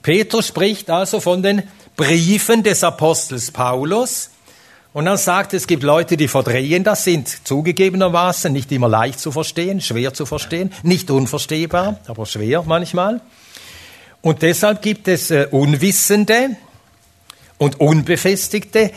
Petrus 0.04 0.48
spricht 0.48 0.92
also 0.92 1.20
von 1.20 1.42
den 1.42 1.64
Briefen 1.96 2.62
des 2.62 2.84
Apostels 2.84 3.50
Paulus, 3.50 4.30
und 4.94 5.06
dann 5.06 5.18
sagt, 5.18 5.56
es 5.56 5.66
gibt 5.66 5.82
Leute, 5.82 6.18
die 6.18 6.28
verdrehen 6.28 6.84
das, 6.84 7.04
sind 7.04 7.48
zugegebenermaßen 7.48 8.54
nicht 8.54 8.72
immer 8.72 8.88
leicht 8.88 9.20
zu 9.20 9.32
verstehen, 9.32 9.82
schwer 9.82 10.14
zu 10.14 10.28
verstehen, 10.28 10.72
nicht 10.84 11.10
unverstehbar, 11.10 12.00
aber 12.06 12.28
schwer 12.28 12.62
manchmal. 12.62 13.20
Und 14.22 14.44
deshalb 14.44 14.84
gibt 14.84 15.08
es 15.08 15.32
äh, 15.32 15.48
Unwissende 15.50 16.56
und 17.58 17.80
Unbefestigte, 17.80 18.92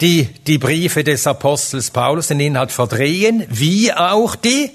die 0.00 0.24
die 0.24 0.58
Briefe 0.58 1.04
des 1.04 1.26
Apostels 1.26 1.90
Paulus 1.90 2.28
den 2.28 2.40
Inhalt 2.40 2.72
verdrehen, 2.72 3.46
wie 3.48 3.92
auch 3.92 4.34
die 4.34 4.72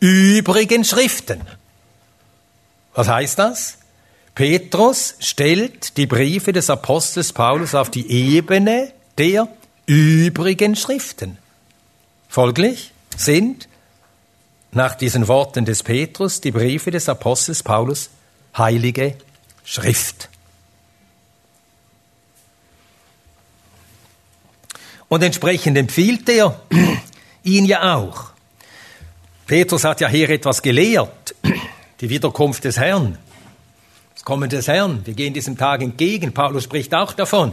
übrigen 0.00 0.84
Schriften. 0.84 1.40
Was 2.94 3.08
heißt 3.08 3.38
das? 3.38 3.78
Petrus 4.34 5.14
stellt 5.20 5.96
die 5.96 6.06
Briefe 6.06 6.52
des 6.52 6.68
Apostels 6.68 7.32
Paulus 7.32 7.74
auf 7.74 7.90
die 7.90 8.10
Ebene 8.10 8.92
der 9.16 9.48
übrigen 9.86 10.74
Schriften. 10.74 11.38
Folglich 12.28 12.92
sind 13.16 13.68
nach 14.72 14.96
diesen 14.96 15.28
Worten 15.28 15.64
des 15.64 15.84
Petrus 15.84 16.40
die 16.40 16.50
Briefe 16.50 16.90
des 16.90 17.08
Apostels 17.08 17.62
Paulus 17.62 18.10
heilige 18.56 19.16
Schrift. 19.64 20.28
Und 25.08 25.22
entsprechend 25.22 25.78
empfiehlt 25.78 26.28
er 26.28 26.60
ihn 27.44 27.66
ja 27.66 27.94
auch. 27.94 28.32
Petrus 29.46 29.84
hat 29.84 30.00
ja 30.00 30.08
hier 30.08 30.28
etwas 30.28 30.60
gelehrt, 30.60 31.36
die 32.00 32.10
Wiederkunft 32.10 32.64
des 32.64 32.78
Herrn, 32.78 33.18
Kommen 34.24 34.48
des 34.48 34.68
Herrn. 34.68 35.04
Wir 35.04 35.14
gehen 35.14 35.34
diesem 35.34 35.58
Tag 35.58 35.82
entgegen. 35.82 36.32
Paulus 36.32 36.64
spricht 36.64 36.94
auch 36.94 37.12
davon. 37.12 37.52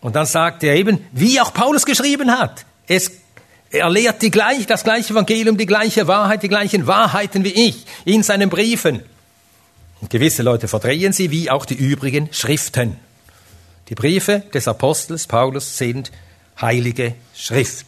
Und 0.00 0.16
dann 0.16 0.26
sagt 0.26 0.62
er 0.64 0.74
eben, 0.74 1.04
wie 1.12 1.40
auch 1.40 1.52
Paulus 1.52 1.84
geschrieben 1.84 2.30
hat, 2.30 2.64
es, 2.86 3.10
er 3.70 3.90
lehrt 3.90 4.22
die 4.22 4.30
gleich, 4.30 4.66
das 4.66 4.84
gleiche 4.84 5.12
Evangelium, 5.12 5.58
die 5.58 5.66
gleiche 5.66 6.06
Wahrheit, 6.06 6.42
die 6.42 6.48
gleichen 6.48 6.86
Wahrheiten 6.86 7.44
wie 7.44 7.68
ich 7.68 7.84
in 8.04 8.22
seinen 8.22 8.48
Briefen. 8.48 9.02
Und 10.00 10.10
gewisse 10.10 10.42
Leute 10.42 10.68
verdrehen 10.68 11.12
sie, 11.12 11.30
wie 11.30 11.50
auch 11.50 11.66
die 11.66 11.74
übrigen 11.74 12.28
Schriften. 12.32 12.96
Die 13.88 13.94
Briefe 13.94 14.44
des 14.54 14.68
Apostels 14.68 15.26
Paulus 15.26 15.76
sind 15.76 16.12
heilige 16.60 17.14
Schrift. 17.34 17.86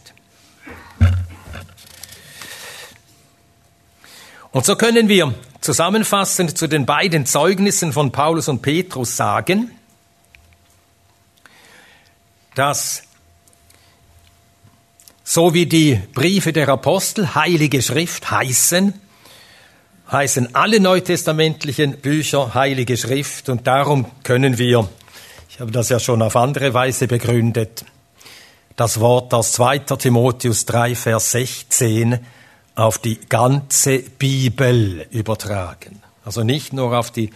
Und 4.51 4.65
so 4.65 4.75
können 4.75 5.07
wir 5.07 5.33
zusammenfassend 5.61 6.57
zu 6.57 6.67
den 6.67 6.85
beiden 6.85 7.25
Zeugnissen 7.25 7.93
von 7.93 8.11
Paulus 8.11 8.49
und 8.49 8.61
Petrus 8.61 9.15
sagen, 9.15 9.71
dass 12.55 13.03
so 15.23 15.53
wie 15.53 15.67
die 15.67 16.01
Briefe 16.13 16.51
der 16.51 16.67
Apostel 16.67 17.35
heilige 17.35 17.81
Schrift 17.81 18.31
heißen, 18.31 18.93
heißen 20.11 20.55
alle 20.55 20.81
neutestamentlichen 20.81 21.97
Bücher 21.97 22.53
heilige 22.53 22.97
Schrift 22.97 23.47
und 23.47 23.65
darum 23.67 24.07
können 24.23 24.57
wir, 24.57 24.89
ich 25.49 25.61
habe 25.61 25.71
das 25.71 25.87
ja 25.87 25.99
schon 25.99 26.21
auf 26.21 26.35
andere 26.35 26.73
Weise 26.73 27.07
begründet, 27.07 27.85
das 28.75 28.99
Wort 28.99 29.33
aus 29.33 29.53
2. 29.53 29.79
Timotheus 29.79 30.65
3, 30.65 30.95
Vers 30.95 31.31
16 31.31 32.19
auf 32.75 32.97
die 32.97 33.19
ganze 33.27 33.99
Bibel 33.99 35.05
übertragen. 35.11 36.01
Also 36.23 36.43
nicht 36.43 36.73
nur 36.73 36.97
auf 36.97 37.11
die 37.11 37.31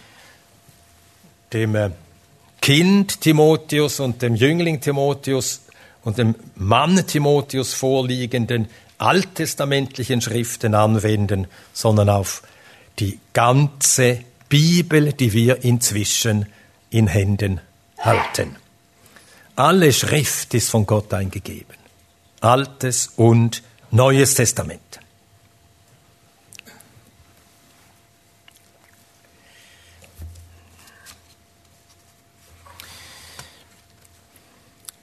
dem 1.53 1.75
äh, 1.75 1.91
Kind 2.61 3.21
Timotheus 3.21 3.99
und 3.99 4.21
dem 4.21 4.35
Jüngling 4.35 4.81
Timotheus 4.81 5.61
und 6.03 6.17
dem 6.17 6.35
Mann 6.55 7.05
Timotheus 7.05 7.73
vorliegenden 7.73 8.67
alttestamentlichen 8.97 10.21
Schriften 10.21 10.73
anwenden, 10.73 11.47
sondern 11.73 12.09
auf 12.09 12.43
die 12.99 13.19
ganze 13.33 14.21
Bibel, 14.47 15.13
die 15.13 15.33
wir 15.33 15.63
inzwischen 15.63 16.45
in 16.89 17.07
Händen 17.07 17.59
halten. 17.99 18.55
Alle 19.55 19.91
Schrift 19.91 20.53
ist 20.53 20.69
von 20.69 20.85
Gott 20.85 21.13
eingegeben. 21.13 21.75
Altes 22.41 23.11
und 23.15 23.63
Neues 23.91 24.35
Testament. 24.35 24.99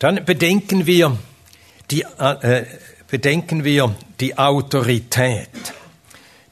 Dann 0.02 0.24
bedenken 0.24 0.84
wir 0.84 1.16
die, 1.92 2.02
äh, 2.18 2.64
bedenken 3.08 3.62
wir 3.62 3.94
die 4.18 4.36
Autorität, 4.36 5.48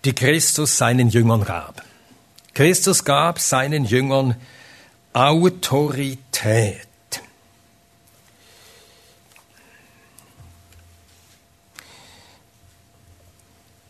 die 0.04 0.12
Christus 0.12 0.78
seinen 0.78 1.08
Jüngern 1.08 1.44
gab. 1.44 1.82
Christus 2.54 3.04
gab 3.04 3.40
seinen 3.40 3.84
Jüngern 3.84 4.36
Autorität. 5.12 6.86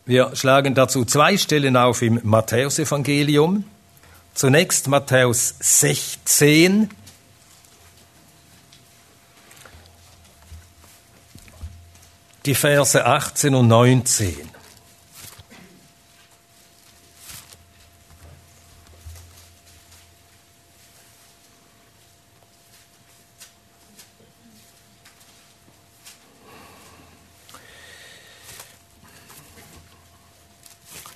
Wir 0.07 0.35
schlagen 0.37 0.75
dazu 0.75 1.05
zwei 1.05 1.37
Stellen 1.37 1.77
auf 1.77 2.01
im 2.01 2.19
Matthäusevangelium. 2.23 3.65
Zunächst 4.33 4.89
Matthäus 4.89 5.55
16, 5.61 6.89
die 12.51 12.57
Verse 12.57 13.07
18 13.07 13.55
und 13.55 13.69
19. 13.69 14.37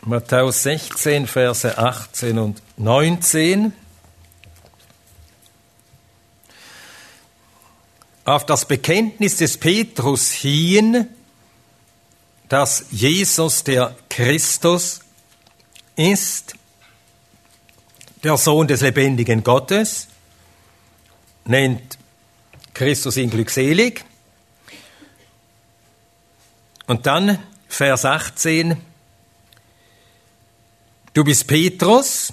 Matthäus 0.05 0.63
16, 0.63 1.27
Verse 1.27 1.77
18 1.77 2.39
und 2.39 2.63
19. 2.77 3.73
Auf 8.25 8.47
das 8.47 8.69
Bekenntnis 8.69 9.39
des 9.39 9.59
Petrus 9.59 10.31
hin, 10.31 11.09
dass 12.55 12.87
Jesus 12.93 13.65
der 13.65 13.97
Christus 14.09 15.01
ist, 15.97 16.55
der 18.23 18.37
Sohn 18.37 18.69
des 18.69 18.81
lebendigen 18.81 19.43
Gottes, 19.43 20.07
nennt 21.47 21.99
Christus 22.73 23.17
ihn 23.17 23.29
glückselig. 23.29 24.05
Und 26.87 27.07
dann 27.07 27.41
Vers 27.67 28.05
18, 28.05 28.81
du 31.13 31.25
bist 31.25 31.49
Petrus 31.49 32.33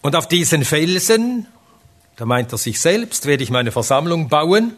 und 0.00 0.16
auf 0.16 0.26
diesen 0.26 0.64
Felsen, 0.64 1.46
da 2.16 2.26
meint 2.26 2.50
er 2.50 2.58
sich 2.58 2.80
selbst, 2.80 3.26
werde 3.26 3.44
ich 3.44 3.50
meine 3.50 3.70
Versammlung 3.70 4.28
bauen 4.28 4.76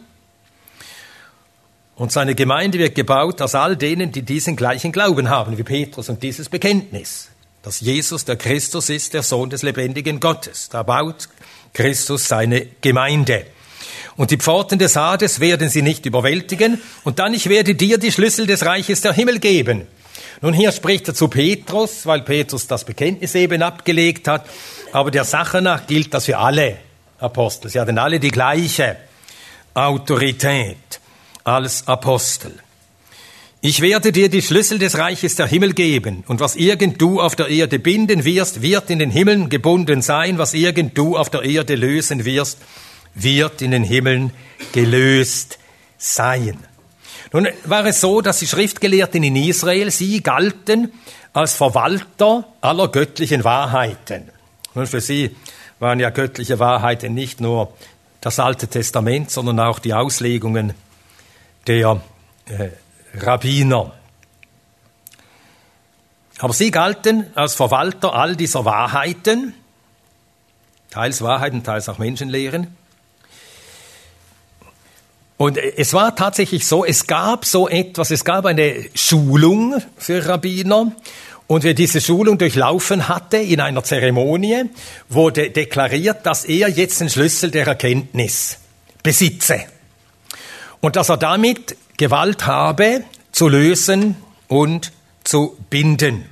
und 1.95 2.11
seine 2.11 2.35
Gemeinde 2.35 2.77
wird 2.77 2.95
gebaut 2.95 3.41
aus 3.41 3.55
all 3.55 3.77
denen, 3.77 4.11
die 4.11 4.21
diesen 4.21 4.55
gleichen 4.55 4.91
Glauben 4.91 5.29
haben 5.29 5.57
wie 5.57 5.63
Petrus 5.63 6.09
und 6.09 6.21
dieses 6.21 6.49
Bekenntnis, 6.49 7.29
dass 7.63 7.79
Jesus 7.79 8.25
der 8.25 8.35
Christus 8.35 8.89
ist, 8.89 9.13
der 9.13 9.23
Sohn 9.23 9.49
des 9.49 9.63
lebendigen 9.63 10.19
Gottes. 10.19 10.67
Da 10.69 10.83
baut 10.83 11.29
Christus 11.73 12.27
seine 12.27 12.67
Gemeinde. 12.81 13.45
Und 14.17 14.31
die 14.31 14.37
Pforten 14.37 14.77
des 14.77 14.95
Hades 14.95 15.39
werden 15.39 15.69
sie 15.69 15.81
nicht 15.81 16.05
überwältigen. 16.05 16.81
Und 17.03 17.19
dann, 17.19 17.33
ich 17.33 17.49
werde 17.49 17.75
dir 17.75 17.97
die 17.97 18.11
Schlüssel 18.11 18.45
des 18.45 18.65
Reiches 18.65 19.01
der 19.01 19.13
Himmel 19.13 19.39
geben. 19.39 19.87
Nun, 20.41 20.53
hier 20.53 20.71
spricht 20.71 21.07
er 21.07 21.13
zu 21.13 21.27
Petrus, 21.29 22.05
weil 22.05 22.21
Petrus 22.21 22.67
das 22.67 22.83
Bekenntnis 22.83 23.35
eben 23.35 23.61
abgelegt 23.61 24.27
hat. 24.27 24.45
Aber 24.91 25.11
der 25.11 25.23
Sache 25.23 25.61
nach 25.61 25.87
gilt 25.87 26.13
das 26.13 26.25
für 26.25 26.37
alle 26.37 26.77
Apostel. 27.19 27.69
Sie 27.69 27.79
hatten 27.79 27.97
alle 27.97 28.19
die 28.19 28.31
gleiche 28.31 28.97
Autorität 29.73 30.99
als 31.45 31.87
Apostel. 31.87 32.51
Ich 33.61 33.81
werde 33.81 34.11
dir 34.11 34.29
die 34.29 34.41
Schlüssel 34.41 34.77
des 34.77 34.97
Reiches 34.97 35.35
der 35.35 35.47
Himmel 35.47 35.73
geben, 35.73 36.23
und 36.27 36.39
was 36.39 36.55
irgend 36.55 37.01
du 37.01 37.21
auf 37.21 37.35
der 37.35 37.47
Erde 37.47 37.79
binden 37.79 38.25
wirst, 38.25 38.61
wird 38.61 38.89
in 38.89 38.99
den 38.99 39.11
Himmeln 39.11 39.49
gebunden 39.49 40.01
sein, 40.01 40.37
was 40.37 40.53
irgend 40.53 40.97
du 40.97 41.15
auf 41.17 41.29
der 41.29 41.43
Erde 41.43 41.75
lösen 41.75 42.25
wirst, 42.25 42.59
wird 43.13 43.61
in 43.61 43.71
den 43.71 43.83
Himmeln 43.83 44.31
gelöst 44.71 45.57
sein. 45.97 46.57
Nun 47.31 47.47
war 47.65 47.85
es 47.85 48.01
so, 48.01 48.21
dass 48.21 48.39
die 48.39 48.47
Schriftgelehrten 48.47 49.23
in 49.23 49.35
Israel, 49.35 49.89
sie 49.91 50.21
galten 50.21 50.91
als 51.33 51.53
Verwalter 51.53 52.47
aller 52.61 52.87
göttlichen 52.87 53.43
Wahrheiten. 53.43 54.23
Und 54.73 54.87
für 54.87 55.01
sie 55.01 55.35
waren 55.79 55.99
ja 55.99 56.09
göttliche 56.09 56.59
Wahrheiten 56.59 57.13
nicht 57.13 57.41
nur 57.41 57.73
das 58.21 58.39
Alte 58.39 58.67
Testament, 58.67 59.31
sondern 59.31 59.59
auch 59.59 59.79
die 59.79 59.93
Auslegungen 59.93 60.73
der 61.67 62.01
äh, 62.47 62.69
Rabbiner. 63.17 63.93
Aber 66.39 66.53
sie 66.53 66.71
galten 66.71 67.27
als 67.35 67.55
Verwalter 67.55 68.13
all 68.13 68.35
dieser 68.35 68.65
Wahrheiten, 68.65 69.53
teils 70.89 71.21
Wahrheiten, 71.21 71.63
teils 71.63 71.87
auch 71.87 71.97
Menschenlehren. 71.97 72.75
Und 75.37 75.57
es 75.57 75.93
war 75.93 76.15
tatsächlich 76.15 76.65
so, 76.65 76.85
es 76.85 77.07
gab 77.07 77.45
so 77.45 77.67
etwas, 77.67 78.11
es 78.11 78.23
gab 78.23 78.45
eine 78.45 78.85
Schulung 78.93 79.81
für 79.97 80.25
Rabbiner. 80.25 80.91
Und 81.47 81.63
wer 81.63 81.73
diese 81.73 82.01
Schulung 82.01 82.37
durchlaufen 82.37 83.07
hatte 83.07 83.37
in 83.37 83.59
einer 83.59 83.83
Zeremonie, 83.83 84.63
wurde 85.09 85.51
deklariert, 85.51 86.25
dass 86.25 86.45
er 86.45 86.69
jetzt 86.69 87.01
den 87.01 87.09
Schlüssel 87.09 87.51
der 87.51 87.67
Erkenntnis 87.67 88.57
besitze. 89.03 89.65
Und 90.85 90.95
dass 90.97 91.09
er 91.09 91.17
damit 91.17 91.77
Gewalt 91.97 92.45
habe, 92.45 93.03
zu 93.31 93.47
lösen 93.47 94.17
und 94.47 94.91
zu 95.23 95.57
binden. 95.71 96.29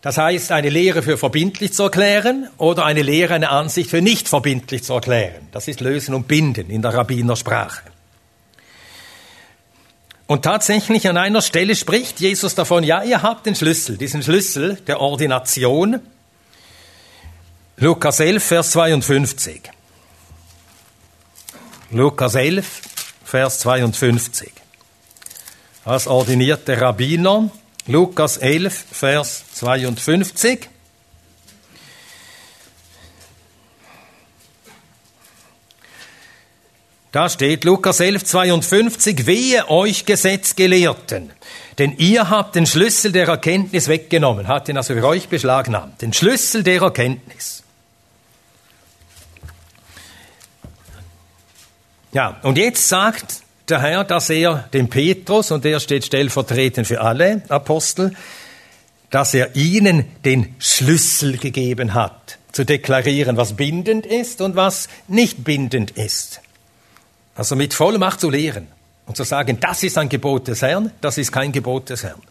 Das 0.00 0.16
heißt, 0.16 0.50
eine 0.50 0.70
Lehre 0.70 1.02
für 1.02 1.18
verbindlich 1.18 1.74
zu 1.74 1.82
erklären 1.82 2.48
oder 2.56 2.86
eine 2.86 3.02
Lehre, 3.02 3.34
eine 3.34 3.50
Ansicht 3.50 3.90
für 3.90 4.00
nicht 4.00 4.26
verbindlich 4.26 4.84
zu 4.84 4.94
erklären. 4.94 5.48
Das 5.52 5.68
ist 5.68 5.82
Lösen 5.82 6.14
und 6.14 6.26
Binden 6.26 6.70
in 6.70 6.80
der 6.80 6.94
Rabbinersprache. 6.94 7.82
Und 10.26 10.46
tatsächlich 10.46 11.06
an 11.06 11.18
einer 11.18 11.42
Stelle 11.42 11.76
spricht 11.76 12.20
Jesus 12.20 12.54
davon, 12.54 12.84
ja, 12.84 13.02
ihr 13.02 13.20
habt 13.20 13.44
den 13.44 13.54
Schlüssel, 13.54 13.98
diesen 13.98 14.22
Schlüssel 14.22 14.76
der 14.86 14.98
Ordination. 14.98 16.00
Lukas 17.76 18.18
11, 18.18 18.42
Vers 18.42 18.70
52. 18.70 19.73
Lukas 21.94 22.34
11, 22.34 22.80
Vers 23.24 23.60
52. 23.60 24.50
Als 25.84 26.08
ordinierte 26.08 26.80
Rabbiner, 26.80 27.48
Lukas 27.86 28.36
11, 28.36 28.84
Vers 28.90 29.44
52. 29.54 30.68
Da 37.12 37.28
steht 37.28 37.62
Lukas 37.62 38.00
11, 38.00 38.24
52, 38.24 39.26
wehe 39.26 39.70
euch 39.70 40.04
Gesetzgelehrten, 40.04 41.30
denn 41.78 41.96
ihr 41.96 42.28
habt 42.28 42.56
den 42.56 42.66
Schlüssel 42.66 43.12
der 43.12 43.28
Erkenntnis 43.28 43.86
weggenommen, 43.86 44.48
hat 44.48 44.68
ihn 44.68 44.76
also 44.76 44.94
für 44.94 45.06
euch 45.06 45.28
beschlagnahmt, 45.28 46.02
den 46.02 46.12
Schlüssel 46.12 46.64
der 46.64 46.82
Erkenntnis. 46.82 47.63
Ja, 52.14 52.38
und 52.42 52.58
jetzt 52.58 52.88
sagt 52.88 53.42
der 53.68 53.80
Herr, 53.80 54.04
dass 54.04 54.30
er 54.30 54.68
dem 54.72 54.88
Petrus, 54.88 55.50
und 55.50 55.64
er 55.66 55.80
steht 55.80 56.04
stellvertretend 56.04 56.86
für 56.86 57.00
alle 57.00 57.42
Apostel, 57.48 58.14
dass 59.10 59.34
er 59.34 59.56
ihnen 59.56 60.04
den 60.24 60.54
Schlüssel 60.60 61.38
gegeben 61.38 61.92
hat, 61.92 62.38
zu 62.52 62.64
deklarieren, 62.64 63.36
was 63.36 63.54
bindend 63.54 64.06
ist 64.06 64.40
und 64.40 64.54
was 64.54 64.88
nicht 65.08 65.42
bindend 65.42 65.90
ist. 65.90 66.40
Also 67.34 67.56
mit 67.56 67.74
Vollmacht 67.74 68.20
zu 68.20 68.30
lehren 68.30 68.68
und 69.06 69.16
zu 69.16 69.24
sagen, 69.24 69.58
das 69.58 69.82
ist 69.82 69.98
ein 69.98 70.08
Gebot 70.08 70.46
des 70.46 70.62
Herrn, 70.62 70.92
das 71.00 71.18
ist 71.18 71.32
kein 71.32 71.50
Gebot 71.50 71.90
des 71.90 72.04
Herrn. 72.04 72.22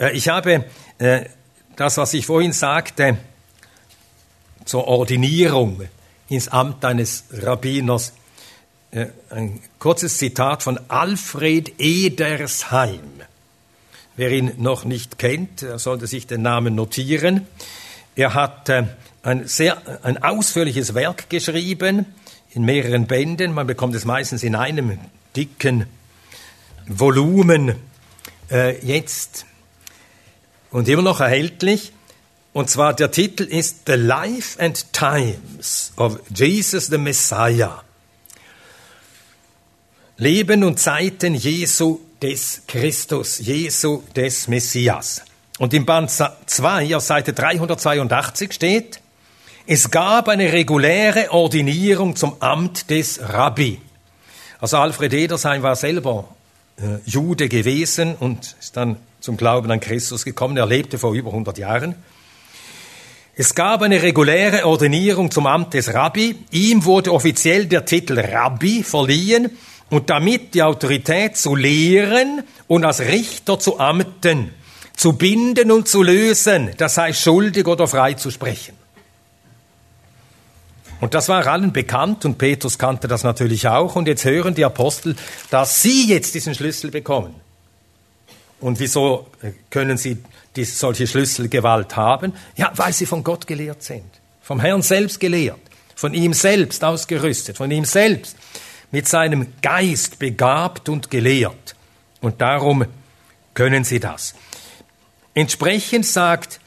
Äh, 0.00 0.12
ich 0.12 0.30
habe 0.30 0.64
äh, 0.98 1.26
das, 1.76 1.96
was 1.96 2.14
ich 2.14 2.26
vorhin 2.26 2.52
sagte, 2.52 3.18
zur 4.64 4.86
Ordinierung 4.86 5.82
ins 6.28 6.48
Amt 6.48 6.84
eines 6.84 7.24
Rabbiners, 7.32 8.12
äh, 8.90 9.06
ein 9.30 9.60
kurzes 9.78 10.18
Zitat 10.18 10.62
von 10.62 10.78
Alfred 10.88 11.74
Edersheim. 11.78 13.00
Wer 14.16 14.30
ihn 14.30 14.52
noch 14.58 14.84
nicht 14.84 15.18
kennt, 15.18 15.66
sollte 15.76 16.06
sich 16.06 16.26
den 16.26 16.42
Namen 16.42 16.76
notieren. 16.76 17.46
Er 18.14 18.34
hat 18.34 18.68
äh, 18.68 18.84
ein 19.24 19.48
sehr 19.48 19.82
ein 20.04 20.22
ausführliches 20.22 20.94
Werk 20.94 21.28
geschrieben 21.28 22.06
in 22.50 22.64
mehreren 22.64 23.06
Bänden. 23.06 23.52
Man 23.52 23.66
bekommt 23.66 23.96
es 23.96 24.04
meistens 24.04 24.44
in 24.44 24.54
einem 24.54 24.98
dicken 25.34 25.86
Volumen 26.86 27.74
äh, 28.50 28.78
jetzt 28.86 29.46
und 30.74 30.88
immer 30.88 31.02
noch 31.02 31.20
erhältlich. 31.20 31.92
Und 32.52 32.68
zwar 32.68 32.94
der 32.94 33.12
Titel 33.12 33.44
ist 33.44 33.82
The 33.86 33.92
Life 33.92 34.60
and 34.60 34.92
Times 34.92 35.92
of 35.96 36.18
Jesus 36.34 36.86
the 36.86 36.98
Messiah. 36.98 37.84
Leben 40.16 40.64
und 40.64 40.80
Zeiten 40.80 41.34
Jesu 41.34 42.00
des 42.20 42.62
Christus, 42.66 43.38
Jesu 43.38 44.02
des 44.16 44.48
Messias. 44.48 45.22
Und 45.60 45.72
im 45.74 45.86
Band 45.86 46.10
2 46.10 46.96
auf 46.96 47.02
Seite 47.04 47.32
382 47.32 48.52
steht, 48.52 49.00
es 49.66 49.92
gab 49.92 50.28
eine 50.28 50.52
reguläre 50.52 51.30
Ordinierung 51.30 52.16
zum 52.16 52.42
Amt 52.42 52.90
des 52.90 53.20
Rabbi. 53.22 53.80
Also 54.60 54.78
Alfred 54.78 55.14
Edersheim 55.14 55.62
war 55.62 55.76
selber 55.76 56.28
äh, 56.78 56.98
Jude 57.06 57.48
gewesen 57.48 58.16
und 58.16 58.56
ist 58.58 58.76
dann 58.76 58.96
zum 59.24 59.38
Glauben 59.38 59.70
an 59.70 59.80
Christus 59.80 60.22
gekommen. 60.24 60.56
Er 60.58 60.66
lebte 60.66 60.98
vor 60.98 61.14
über 61.14 61.30
100 61.30 61.56
Jahren. 61.56 61.94
Es 63.34 63.54
gab 63.54 63.80
eine 63.80 64.02
reguläre 64.02 64.66
Ordinierung 64.66 65.30
zum 65.30 65.46
Amt 65.46 65.72
des 65.72 65.94
Rabbi. 65.94 66.36
Ihm 66.50 66.84
wurde 66.84 67.10
offiziell 67.10 67.64
der 67.64 67.86
Titel 67.86 68.18
Rabbi 68.18 68.82
verliehen 68.82 69.50
und 69.88 70.10
damit 70.10 70.54
die 70.54 70.62
Autorität 70.62 71.38
zu 71.38 71.56
lehren 71.56 72.42
und 72.68 72.84
als 72.84 73.00
Richter 73.00 73.58
zu 73.58 73.80
amten, 73.80 74.50
zu 74.94 75.14
binden 75.14 75.72
und 75.72 75.88
zu 75.88 76.02
lösen, 76.02 76.72
das 76.76 76.98
heißt 76.98 77.22
schuldig 77.22 77.66
oder 77.66 77.88
frei 77.88 78.14
zu 78.14 78.30
sprechen. 78.30 78.74
Und 81.00 81.14
das 81.14 81.28
war 81.30 81.46
allen 81.46 81.72
bekannt 81.72 82.26
und 82.26 82.36
Petrus 82.36 82.78
kannte 82.78 83.08
das 83.08 83.24
natürlich 83.24 83.68
auch. 83.68 83.96
Und 83.96 84.06
jetzt 84.06 84.24
hören 84.24 84.54
die 84.54 84.64
Apostel, 84.64 85.16
dass 85.50 85.82
sie 85.82 86.08
jetzt 86.08 86.34
diesen 86.34 86.54
Schlüssel 86.54 86.90
bekommen. 86.90 87.43
Und 88.64 88.80
wieso 88.80 89.26
können 89.68 89.98
sie 89.98 90.24
die, 90.56 90.64
solche 90.64 91.06
Schlüsselgewalt 91.06 91.96
haben? 91.96 92.32
Ja, 92.56 92.72
weil 92.76 92.94
sie 92.94 93.04
von 93.04 93.22
Gott 93.22 93.46
gelehrt 93.46 93.82
sind. 93.82 94.06
Vom 94.40 94.58
Herrn 94.58 94.80
selbst 94.80 95.20
gelehrt. 95.20 95.60
Von 95.94 96.14
ihm 96.14 96.32
selbst 96.32 96.82
ausgerüstet. 96.82 97.58
Von 97.58 97.70
ihm 97.70 97.84
selbst 97.84 98.38
mit 98.90 99.06
seinem 99.06 99.52
Geist 99.60 100.18
begabt 100.18 100.88
und 100.88 101.10
gelehrt. 101.10 101.76
Und 102.22 102.40
darum 102.40 102.86
können 103.52 103.84
sie 103.84 104.00
das. 104.00 104.34
Entsprechend 105.34 106.06
sagt 106.06 106.58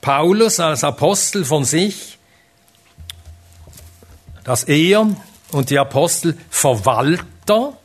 Paulus 0.00 0.60
als 0.60 0.84
Apostel 0.84 1.44
von 1.44 1.64
sich, 1.64 2.16
dass 4.44 4.62
er 4.62 5.16
und 5.50 5.70
die 5.70 5.80
Apostel 5.80 6.38
Verwalter 6.48 7.76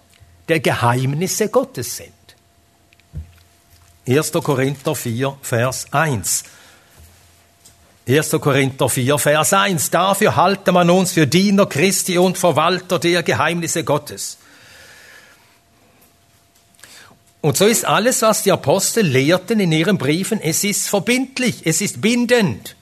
der 0.47 0.60
Geheimnisse 0.60 1.49
Gottes 1.49 1.97
sind. 1.97 2.18
1. 4.10 4.32
Korinther 4.32 4.95
4, 4.95 5.38
Vers 5.39 5.86
1. 5.91 6.43
1. 8.08 8.32
Korinther 8.41 8.89
4, 8.89 9.19
Vers 9.19 9.54
1. 9.54 9.91
Dafür 9.91 10.36
halte 10.36 10.72
man 10.72 10.89
uns 10.89 11.12
für 11.12 11.28
Diener 11.28 11.67
Christi 11.67 12.17
und 12.17 12.36
Verwalter 12.36 12.98
der 12.98 13.22
Geheimnisse 13.22 13.84
Gottes. 13.84 14.39
Und 17.41 17.56
so 17.56 17.67
ist 17.67 17.86
alles, 17.86 18.24
was 18.24 18.41
die 18.41 18.52
Apostel 18.52 19.06
lehrten 19.06 19.60
in 19.60 19.72
ihren 19.72 20.00
Briefen, 20.00 20.41
es 20.41 20.63
ist 20.63 20.89
verbindlich, 20.89 21.62
es 21.65 21.80
ist 21.80 22.02
bindend. 22.02 22.76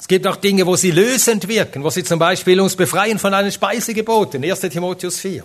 Es 0.00 0.08
gibt 0.08 0.26
auch 0.26 0.36
Dinge, 0.36 0.66
wo 0.66 0.76
sie 0.76 0.92
lösend 0.92 1.46
wirken, 1.46 1.84
wo 1.84 1.90
sie 1.90 2.04
zum 2.04 2.18
Beispiel 2.18 2.58
uns 2.58 2.74
befreien 2.74 3.18
von 3.18 3.34
einem 3.34 3.50
Speisegeboten, 3.50 4.42
1. 4.42 4.60
Timotheus 4.60 5.20
4. 5.20 5.44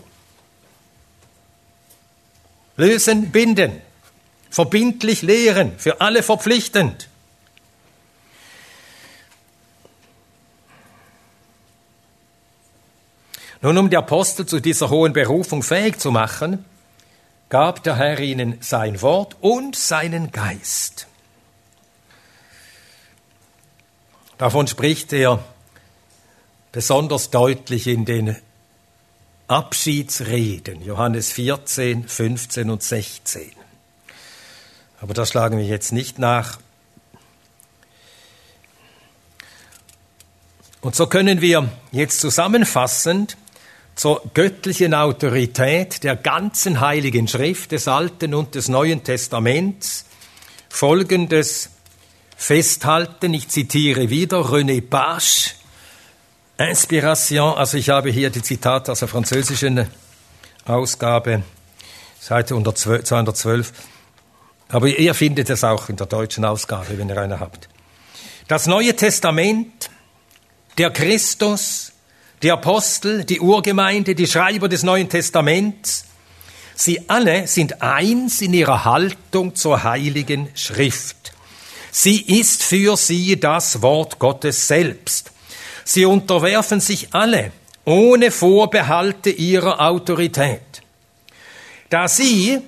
Lösen, 2.75 3.31
binden. 3.31 3.81
Verbindlich 4.49 5.21
lehren, 5.21 5.77
für 5.77 6.01
alle 6.01 6.23
verpflichtend. 6.23 7.09
Nun, 13.61 13.77
um 13.77 13.89
die 13.89 13.97
Apostel 13.97 14.45
zu 14.45 14.59
dieser 14.59 14.89
hohen 14.89 15.13
Berufung 15.13 15.63
fähig 15.63 15.97
zu 15.97 16.11
machen, 16.11 16.65
gab 17.49 17.81
der 17.83 17.95
Herr 17.95 18.19
ihnen 18.19 18.57
sein 18.59 19.01
Wort 19.01 19.37
und 19.39 19.75
seinen 19.75 20.31
Geist. 20.31 21.07
Davon 24.37 24.67
spricht 24.67 25.13
er 25.13 25.43
besonders 26.71 27.29
deutlich 27.29 27.87
in 27.87 28.03
den 28.03 28.35
Abschiedsreden, 29.47 30.83
Johannes 30.83 31.31
14, 31.31 32.07
15 32.07 32.69
und 32.69 32.81
16. 32.81 33.51
Aber 35.01 35.13
das 35.13 35.29
schlagen 35.29 35.57
wir 35.57 35.65
jetzt 35.65 35.91
nicht 35.91 36.17
nach. 36.17 36.59
Und 40.81 40.95
so 40.95 41.07
können 41.07 41.41
wir 41.41 41.69
jetzt 41.91 42.19
zusammenfassend 42.19 43.37
zur 43.95 44.23
göttlichen 44.33 44.93
Autorität 44.93 46.03
der 46.03 46.15
ganzen 46.15 46.79
heiligen 46.79 47.27
Schrift 47.27 47.71
des 47.71 47.87
Alten 47.87 48.33
und 48.33 48.55
des 48.55 48.69
Neuen 48.69 49.03
Testaments 49.03 50.05
Folgendes 50.69 51.69
festhalten. 52.35 53.33
Ich 53.33 53.47
zitiere 53.49 54.09
wieder 54.09 54.39
René 54.39 54.81
Pache, 54.81 55.53
Inspiration, 56.57 57.55
also 57.55 57.77
ich 57.77 57.89
habe 57.89 58.11
hier 58.11 58.29
die 58.29 58.43
Zitate 58.43 58.91
aus 58.91 58.99
der 58.99 59.07
französischen 59.07 59.87
Ausgabe, 60.65 61.41
Seite 62.19 62.55
212. 62.55 63.73
Aber 64.69 64.87
ihr 64.87 65.13
findet 65.15 65.49
es 65.49 65.63
auch 65.63 65.89
in 65.89 65.95
der 65.95 66.05
deutschen 66.05 66.45
Ausgabe, 66.45 66.97
wenn 66.97 67.09
ihr 67.09 67.17
eine 67.17 67.39
habt. 67.39 67.69
Das 68.47 68.67
Neue 68.67 68.95
Testament, 68.95 69.89
der 70.77 70.91
Christus, 70.91 71.91
die 72.43 72.51
Apostel, 72.51 73.23
die 73.23 73.39
Urgemeinde, 73.39 74.13
die 74.13 74.27
Schreiber 74.27 74.69
des 74.69 74.83
Neuen 74.83 75.09
Testaments, 75.09 76.05
sie 76.75 77.09
alle 77.09 77.47
sind 77.47 77.81
eins 77.81 78.41
in 78.41 78.53
ihrer 78.53 78.85
Haltung 78.85 79.55
zur 79.55 79.83
heiligen 79.83 80.49
Schrift. 80.53 81.33
Sie 81.89 82.21
ist 82.21 82.61
für 82.61 82.95
sie 82.95 83.39
das 83.39 83.81
Wort 83.81 84.19
Gottes 84.19 84.67
selbst. 84.67 85.32
Sie 85.85 86.05
unterwerfen 86.05 86.79
sich 86.79 87.13
alle 87.13 87.51
ohne 87.85 88.31
Vorbehalte 88.31 89.29
ihrer 89.29 89.81
Autorität. 89.81 90.61
Da 91.89 92.07
sie, 92.07 92.59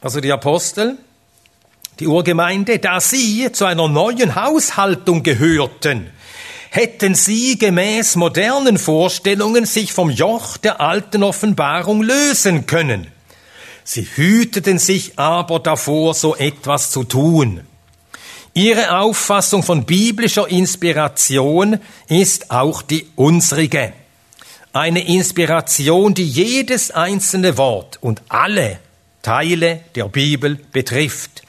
also 0.00 0.20
die 0.20 0.32
Apostel, 0.32 0.98
die 1.98 2.06
Urgemeinde, 2.06 2.78
da 2.78 3.00
sie 3.00 3.50
zu 3.52 3.64
einer 3.64 3.88
neuen 3.88 4.34
Haushaltung 4.34 5.22
gehörten, 5.22 6.10
hätten 6.70 7.14
sie 7.14 7.58
gemäß 7.58 8.16
modernen 8.16 8.78
Vorstellungen 8.78 9.66
sich 9.66 9.92
vom 9.92 10.10
Joch 10.10 10.56
der 10.56 10.80
alten 10.80 11.22
Offenbarung 11.22 12.02
lösen 12.02 12.66
können. 12.66 13.08
Sie 13.82 14.06
hüteten 14.14 14.78
sich 14.78 15.18
aber 15.18 15.58
davor, 15.58 16.14
so 16.14 16.36
etwas 16.36 16.90
zu 16.90 17.02
tun. 17.04 17.62
Ihre 18.54 18.98
Auffassung 18.98 19.62
von 19.62 19.84
biblischer 19.84 20.48
Inspiration 20.48 21.78
ist 22.08 22.50
auch 22.50 22.82
die 22.82 23.06
unsrige. 23.14 23.92
Eine 24.72 25.06
Inspiration, 25.06 26.14
die 26.14 26.26
jedes 26.26 26.90
einzelne 26.90 27.56
Wort 27.58 27.98
und 28.00 28.22
alle 28.28 28.78
Teile 29.22 29.80
der 29.94 30.08
Bibel 30.08 30.58
betrifft. 30.72 31.42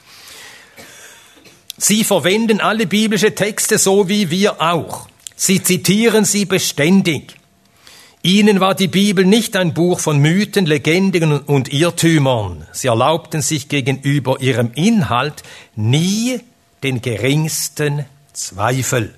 Sie 1.76 2.04
verwenden 2.04 2.60
alle 2.60 2.86
biblische 2.86 3.34
Texte 3.34 3.78
so 3.78 4.08
wie 4.08 4.30
wir 4.30 4.60
auch. 4.60 5.08
Sie 5.34 5.62
zitieren 5.62 6.24
sie 6.24 6.44
beständig. 6.44 7.34
Ihnen 8.22 8.60
war 8.60 8.76
die 8.76 8.86
Bibel 8.86 9.24
nicht 9.24 9.56
ein 9.56 9.74
Buch 9.74 9.98
von 9.98 10.18
Mythen, 10.18 10.66
Legenden 10.66 11.40
und 11.40 11.72
Irrtümern. 11.72 12.68
Sie 12.70 12.86
erlaubten 12.86 13.42
sich 13.42 13.68
gegenüber 13.68 14.40
ihrem 14.40 14.70
Inhalt 14.74 15.42
nie 15.74 16.38
den 16.82 17.00
geringsten 17.00 18.04
Zweifel. 18.32 19.14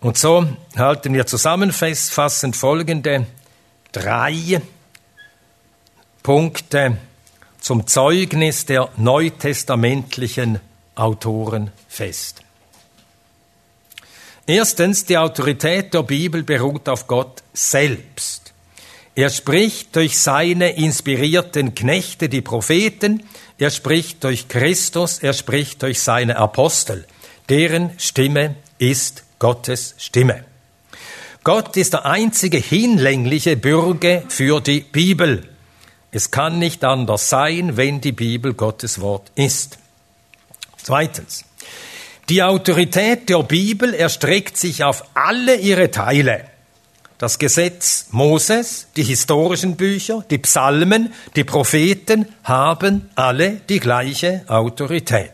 Und 0.00 0.18
so 0.18 0.46
halten 0.76 1.14
wir 1.14 1.26
zusammenfassend 1.26 2.56
folgende 2.56 3.26
drei 3.92 4.60
Punkte 6.22 6.98
zum 7.58 7.86
Zeugnis 7.86 8.66
der 8.66 8.90
neutestamentlichen 8.98 10.60
Autoren 10.94 11.70
fest. 11.88 12.42
Erstens, 14.46 15.06
die 15.06 15.16
Autorität 15.16 15.94
der 15.94 16.02
Bibel 16.02 16.42
beruht 16.42 16.88
auf 16.90 17.06
Gott 17.06 17.42
selbst. 17.54 18.52
Er 19.14 19.30
spricht 19.30 19.96
durch 19.96 20.18
seine 20.18 20.76
inspirierten 20.76 21.74
Knechte, 21.74 22.28
die 22.28 22.42
Propheten, 22.42 23.22
er 23.58 23.70
spricht 23.70 24.24
durch 24.24 24.48
Christus, 24.48 25.18
er 25.18 25.32
spricht 25.32 25.82
durch 25.82 26.00
seine 26.00 26.36
Apostel. 26.36 27.06
Deren 27.48 27.90
Stimme 27.98 28.56
ist 28.78 29.24
Gottes 29.38 29.94
Stimme. 29.98 30.44
Gott 31.44 31.76
ist 31.76 31.92
der 31.92 32.06
einzige 32.06 32.56
hinlängliche 32.56 33.56
Bürger 33.56 34.22
für 34.28 34.60
die 34.60 34.80
Bibel. 34.80 35.48
Es 36.10 36.30
kann 36.30 36.58
nicht 36.58 36.84
anders 36.84 37.28
sein, 37.28 37.76
wenn 37.76 38.00
die 38.00 38.12
Bibel 38.12 38.54
Gottes 38.54 39.00
Wort 39.00 39.30
ist. 39.34 39.78
Zweitens. 40.82 41.44
Die 42.30 42.42
Autorität 42.42 43.28
der 43.28 43.42
Bibel 43.42 43.92
erstreckt 43.92 44.56
sich 44.56 44.82
auf 44.82 45.04
alle 45.14 45.56
ihre 45.56 45.90
Teile 45.90 46.46
das 47.18 47.38
Gesetz 47.38 48.08
Moses, 48.10 48.88
die 48.96 49.04
historischen 49.04 49.76
Bücher, 49.76 50.24
die 50.30 50.38
Psalmen, 50.38 51.12
die 51.36 51.44
Propheten 51.44 52.26
haben 52.42 53.08
alle 53.14 53.60
die 53.68 53.80
gleiche 53.80 54.42
Autorität. 54.48 55.30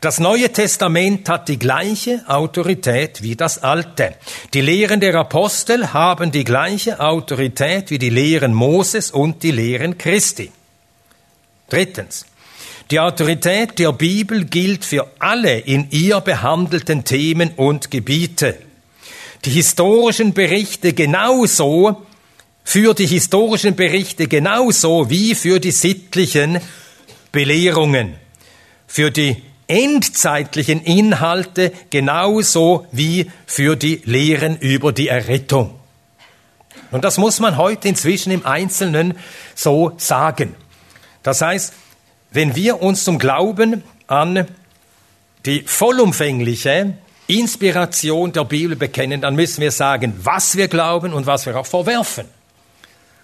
Das 0.00 0.20
Neue 0.20 0.52
Testament 0.52 1.28
hat 1.28 1.48
die 1.48 1.58
gleiche 1.58 2.22
Autorität 2.28 3.22
wie 3.22 3.34
das 3.34 3.62
Alte. 3.62 4.14
Die 4.54 4.60
Lehren 4.60 5.00
der 5.00 5.14
Apostel 5.16 5.92
haben 5.92 6.30
die 6.30 6.44
gleiche 6.44 7.00
Autorität 7.00 7.90
wie 7.90 7.98
die 7.98 8.10
Lehren 8.10 8.54
Moses 8.54 9.10
und 9.10 9.42
die 9.42 9.50
Lehren 9.50 9.98
Christi. 9.98 10.52
Drittens. 11.68 12.26
Die 12.90 13.00
Autorität 13.00 13.78
der 13.78 13.92
Bibel 13.92 14.44
gilt 14.44 14.84
für 14.84 15.10
alle 15.18 15.58
in 15.58 15.90
ihr 15.90 16.20
behandelten 16.20 17.04
Themen 17.04 17.50
und 17.56 17.90
Gebiete 17.90 18.67
die 19.48 19.54
historischen 19.54 20.34
Berichte 20.34 20.92
genauso, 20.92 22.04
für 22.64 22.92
die 22.92 23.06
historischen 23.06 23.76
Berichte 23.76 24.28
genauso 24.28 25.08
wie 25.08 25.34
für 25.34 25.58
die 25.58 25.70
sittlichen 25.70 26.60
Belehrungen, 27.32 28.12
für 28.86 29.10
die 29.10 29.42
endzeitlichen 29.66 30.82
Inhalte 30.82 31.72
genauso 31.88 32.86
wie 32.92 33.30
für 33.46 33.74
die 33.76 34.02
Lehren 34.04 34.58
über 34.58 34.92
die 34.92 35.08
Errettung. 35.08 35.74
Und 36.90 37.04
das 37.04 37.16
muss 37.16 37.40
man 37.40 37.56
heute 37.56 37.88
inzwischen 37.88 38.32
im 38.32 38.44
Einzelnen 38.44 39.14
so 39.54 39.94
sagen. 39.96 40.54
Das 41.22 41.40
heißt, 41.40 41.72
wenn 42.32 42.54
wir 42.54 42.82
uns 42.82 43.02
zum 43.02 43.18
Glauben 43.18 43.82
an 44.08 44.46
die 45.46 45.62
vollumfängliche 45.62 46.98
Inspiration 47.28 48.32
der 48.32 48.44
Bibel 48.44 48.74
bekennen, 48.74 49.20
dann 49.20 49.36
müssen 49.36 49.60
wir 49.60 49.70
sagen, 49.70 50.14
was 50.22 50.56
wir 50.56 50.66
glauben 50.66 51.12
und 51.12 51.26
was 51.26 51.46
wir 51.46 51.56
auch 51.56 51.66
verwerfen. 51.66 52.26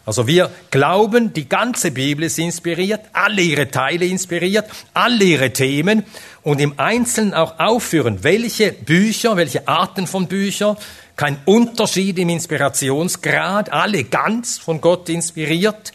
Also 0.07 0.27
wir 0.27 0.51
glauben, 0.71 1.33
die 1.33 1.49
ganze 1.49 1.91
Bibel 1.91 2.25
ist 2.25 2.39
inspiriert, 2.39 3.01
alle 3.15 3.41
ihre 3.41 3.71
Teile 3.71 4.05
inspiriert, 4.05 4.67
alle 4.93 5.25
ihre 5.25 5.51
Themen 5.51 6.05
und 6.43 6.61
im 6.61 6.79
Einzelnen 6.79 7.33
auch 7.33 7.59
aufführen, 7.59 8.23
welche 8.23 8.73
Bücher, 8.73 9.37
welche 9.37 9.67
Arten 9.67 10.07
von 10.07 10.27
Büchern, 10.27 10.77
kein 11.17 11.39
Unterschied 11.47 12.19
im 12.19 12.29
Inspirationsgrad, 12.29 13.73
alle 13.73 14.05
ganz 14.05 14.59
von 14.59 14.83
Gott 14.83 15.09
inspiriert. 15.09 15.93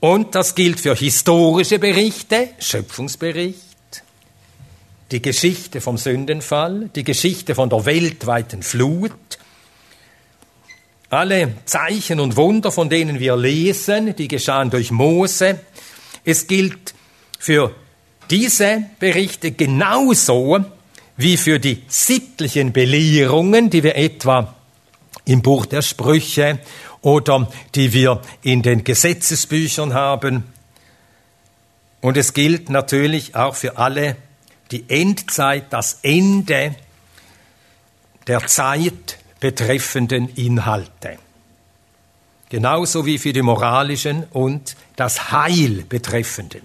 Und 0.00 0.34
das 0.34 0.56
gilt 0.56 0.80
für 0.80 0.96
historische 0.96 1.78
Berichte, 1.78 2.48
Schöpfungsbericht, 2.58 3.73
die 5.10 5.22
Geschichte 5.22 5.80
vom 5.80 5.98
Sündenfall, 5.98 6.90
die 6.94 7.04
Geschichte 7.04 7.54
von 7.54 7.68
der 7.68 7.84
weltweiten 7.84 8.62
Flut, 8.62 9.12
alle 11.10 11.54
Zeichen 11.64 12.18
und 12.18 12.36
Wunder, 12.36 12.72
von 12.72 12.88
denen 12.88 13.20
wir 13.20 13.36
lesen, 13.36 14.16
die 14.16 14.28
geschahen 14.28 14.70
durch 14.70 14.90
Mose. 14.90 15.60
Es 16.24 16.46
gilt 16.46 16.94
für 17.38 17.74
diese 18.30 18.84
Berichte 18.98 19.52
genauso 19.52 20.64
wie 21.16 21.36
für 21.36 21.60
die 21.60 21.82
sittlichen 21.86 22.72
Belehrungen, 22.72 23.70
die 23.70 23.82
wir 23.82 23.96
etwa 23.96 24.54
im 25.24 25.42
Buch 25.42 25.66
der 25.66 25.82
Sprüche 25.82 26.58
oder 27.02 27.48
die 27.74 27.92
wir 27.92 28.20
in 28.42 28.62
den 28.62 28.82
Gesetzesbüchern 28.82 29.94
haben. 29.94 30.44
Und 32.00 32.16
es 32.16 32.32
gilt 32.32 32.70
natürlich 32.70 33.36
auch 33.36 33.54
für 33.54 33.78
alle 33.78 34.16
die 34.70 34.84
Endzeit, 34.88 35.72
das 35.72 36.00
Ende 36.02 36.74
der 38.26 38.46
Zeit 38.46 39.18
betreffenden 39.40 40.28
Inhalte. 40.34 41.18
Genauso 42.48 43.04
wie 43.04 43.18
für 43.18 43.32
die 43.32 43.42
moralischen 43.42 44.24
und 44.30 44.76
das 44.96 45.32
Heil 45.32 45.84
betreffenden. 45.88 46.62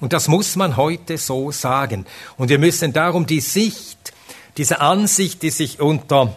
Und 0.00 0.12
das 0.12 0.28
muss 0.28 0.56
man 0.56 0.76
heute 0.76 1.18
so 1.18 1.52
sagen. 1.52 2.06
Und 2.36 2.48
wir 2.48 2.58
müssen 2.58 2.92
darum 2.92 3.26
die 3.26 3.40
Sicht, 3.40 4.12
diese 4.56 4.80
Ansicht, 4.80 5.42
die 5.42 5.50
sich 5.50 5.80
unter 5.80 6.34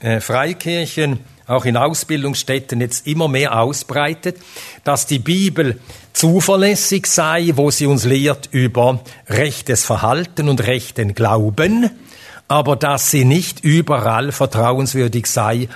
äh, 0.00 0.20
Freikirchen 0.20 1.20
auch 1.50 1.64
in 1.64 1.76
Ausbildungsstätten 1.76 2.80
jetzt 2.80 3.06
immer 3.06 3.28
mehr 3.28 3.58
ausbreitet, 3.58 4.38
dass 4.84 5.06
die 5.06 5.18
Bibel 5.18 5.80
zuverlässig 6.12 7.06
sei, 7.06 7.52
wo 7.54 7.70
sie 7.70 7.86
uns 7.86 8.04
lehrt 8.04 8.48
über 8.52 9.00
rechtes 9.28 9.84
Verhalten 9.84 10.48
und 10.48 10.66
rechten 10.66 11.14
Glauben, 11.14 11.90
aber 12.48 12.76
dass 12.76 13.10
sie 13.10 13.24
nicht 13.24 13.60
überall 13.60 14.32
vertrauenswürdig 14.32 15.26
sei, 15.26 15.68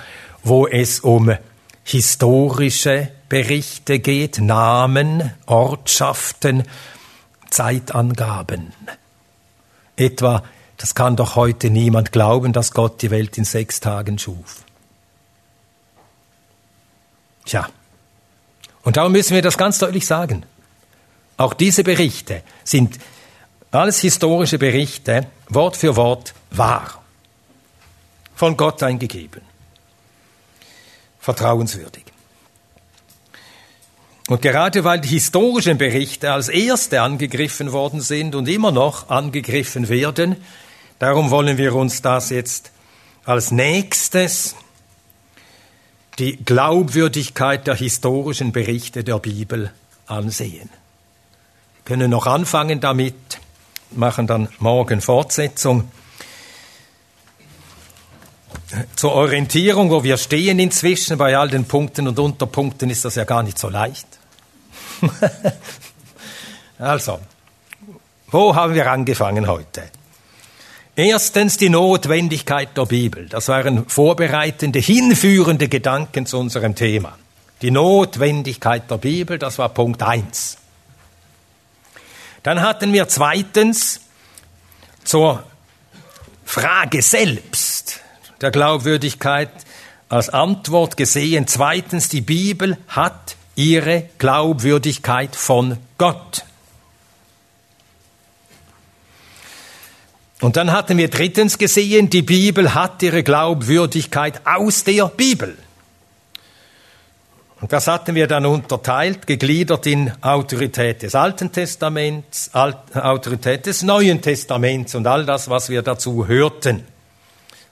wo 0.43 0.67
es 0.67 0.99
um 1.01 1.35
historische 1.83 3.09
Berichte 3.29 3.99
geht, 3.99 4.39
Namen, 4.39 5.31
Ortschaften, 5.45 6.63
Zeitangaben. 7.49 8.73
Etwa, 9.95 10.43
das 10.77 10.95
kann 10.95 11.15
doch 11.15 11.35
heute 11.35 11.69
niemand 11.69 12.11
glauben, 12.11 12.53
dass 12.53 12.71
Gott 12.71 13.01
die 13.01 13.11
Welt 13.11 13.37
in 13.37 13.45
sechs 13.45 13.79
Tagen 13.79 14.19
schuf. 14.19 14.64
Tja, 17.45 17.69
und 18.83 18.97
darum 18.97 19.11
müssen 19.11 19.33
wir 19.33 19.41
das 19.41 19.57
ganz 19.57 19.79
deutlich 19.79 20.05
sagen. 20.05 20.45
Auch 21.37 21.53
diese 21.53 21.83
Berichte 21.83 22.43
sind 22.63 22.99
alles 23.71 23.99
historische 23.99 24.57
Berichte, 24.57 25.27
Wort 25.49 25.75
für 25.75 25.95
Wort 25.95 26.33
wahr, 26.51 27.03
von 28.35 28.55
Gott 28.55 28.81
eingegeben, 28.83 29.41
vertrauenswürdig. 31.19 32.05
Und 34.27 34.41
gerade 34.41 34.83
weil 34.83 35.01
die 35.01 35.09
historischen 35.09 35.77
Berichte 35.77 36.31
als 36.31 36.49
erste 36.49 37.01
angegriffen 37.01 37.71
worden 37.71 38.01
sind 38.01 38.33
und 38.33 38.47
immer 38.47 38.71
noch 38.71 39.09
angegriffen 39.09 39.87
werden, 39.89 40.37
darum 40.97 41.29
wollen 41.29 41.57
wir 41.57 41.75
uns 41.75 42.01
das 42.01 42.31
jetzt 42.31 42.71
als 43.23 43.51
nächstes 43.51 44.55
die 46.19 46.37
Glaubwürdigkeit 46.37 47.67
der 47.67 47.75
historischen 47.75 48.51
Berichte 48.51 49.03
der 49.03 49.19
Bibel 49.19 49.71
ansehen. 50.07 50.69
Wir 50.69 51.83
können 51.85 52.11
noch 52.11 52.25
anfangen 52.25 52.79
damit, 52.79 53.39
machen 53.91 54.27
dann 54.27 54.49
morgen 54.59 55.01
Fortsetzung. 55.01 55.89
Zur 58.95 59.13
Orientierung, 59.13 59.91
wo 59.91 60.03
wir 60.03 60.17
stehen 60.17 60.59
inzwischen, 60.59 61.17
bei 61.17 61.37
all 61.37 61.49
den 61.49 61.65
Punkten 61.65 62.07
und 62.07 62.17
Unterpunkten 62.17 62.89
ist 62.89 63.05
das 63.05 63.15
ja 63.15 63.23
gar 63.23 63.43
nicht 63.43 63.59
so 63.59 63.69
leicht. 63.69 64.07
also, 66.79 67.19
wo 68.27 68.55
haben 68.55 68.73
wir 68.73 68.89
angefangen 68.89 69.47
heute? 69.47 69.83
Erstens 70.97 71.57
die 71.57 71.69
Notwendigkeit 71.69 72.77
der 72.77 72.85
Bibel. 72.85 73.27
Das 73.27 73.49
waren 73.49 73.87
vorbereitende, 73.89 74.79
hinführende 74.79 75.67
Gedanken 75.67 76.25
zu 76.25 76.37
unserem 76.37 76.73
Thema. 76.73 77.17
Die 77.61 77.71
Notwendigkeit 77.71 78.89
der 78.89 78.97
Bibel, 78.97 79.37
das 79.37 79.57
war 79.57 79.69
Punkt 79.69 80.01
eins. 80.03 80.57
Dann 82.43 82.61
hatten 82.61 82.93
wir 82.93 83.07
zweitens 83.09 84.01
zur 85.03 85.43
Frage 86.45 87.01
selbst 87.01 87.99
der 88.39 88.51
Glaubwürdigkeit 88.51 89.49
als 90.07 90.29
Antwort 90.29 90.95
gesehen. 90.95 91.47
Zweitens, 91.47 92.07
die 92.07 92.21
Bibel 92.21 92.77
hat 92.87 93.35
ihre 93.55 94.09
Glaubwürdigkeit 94.17 95.35
von 95.35 95.77
Gott. 95.97 96.45
Und 100.41 100.57
dann 100.57 100.71
hatten 100.71 100.97
wir 100.97 101.09
drittens 101.09 101.57
gesehen, 101.57 102.09
die 102.09 102.21
Bibel 102.21 102.73
hat 102.73 103.01
ihre 103.01 103.23
Glaubwürdigkeit 103.23 104.41
aus 104.45 104.83
der 104.83 105.07
Bibel. 105.07 105.57
Und 107.61 107.71
das 107.71 107.87
hatten 107.87 108.15
wir 108.15 108.27
dann 108.27 108.45
unterteilt, 108.45 109.25
gegliedert 109.25 109.85
in 109.87 110.11
Autorität 110.21 111.01
des 111.03 111.15
Alten 111.15 111.51
Testaments, 111.51 112.51
Autorität 112.53 113.65
des 113.65 113.81
Neuen 113.81 114.21
Testaments 114.21 114.93
und 114.93 115.07
all 115.07 115.25
das, 115.25 115.49
was 115.49 115.69
wir 115.69 115.81
dazu 115.81 116.27
hörten. 116.27 116.85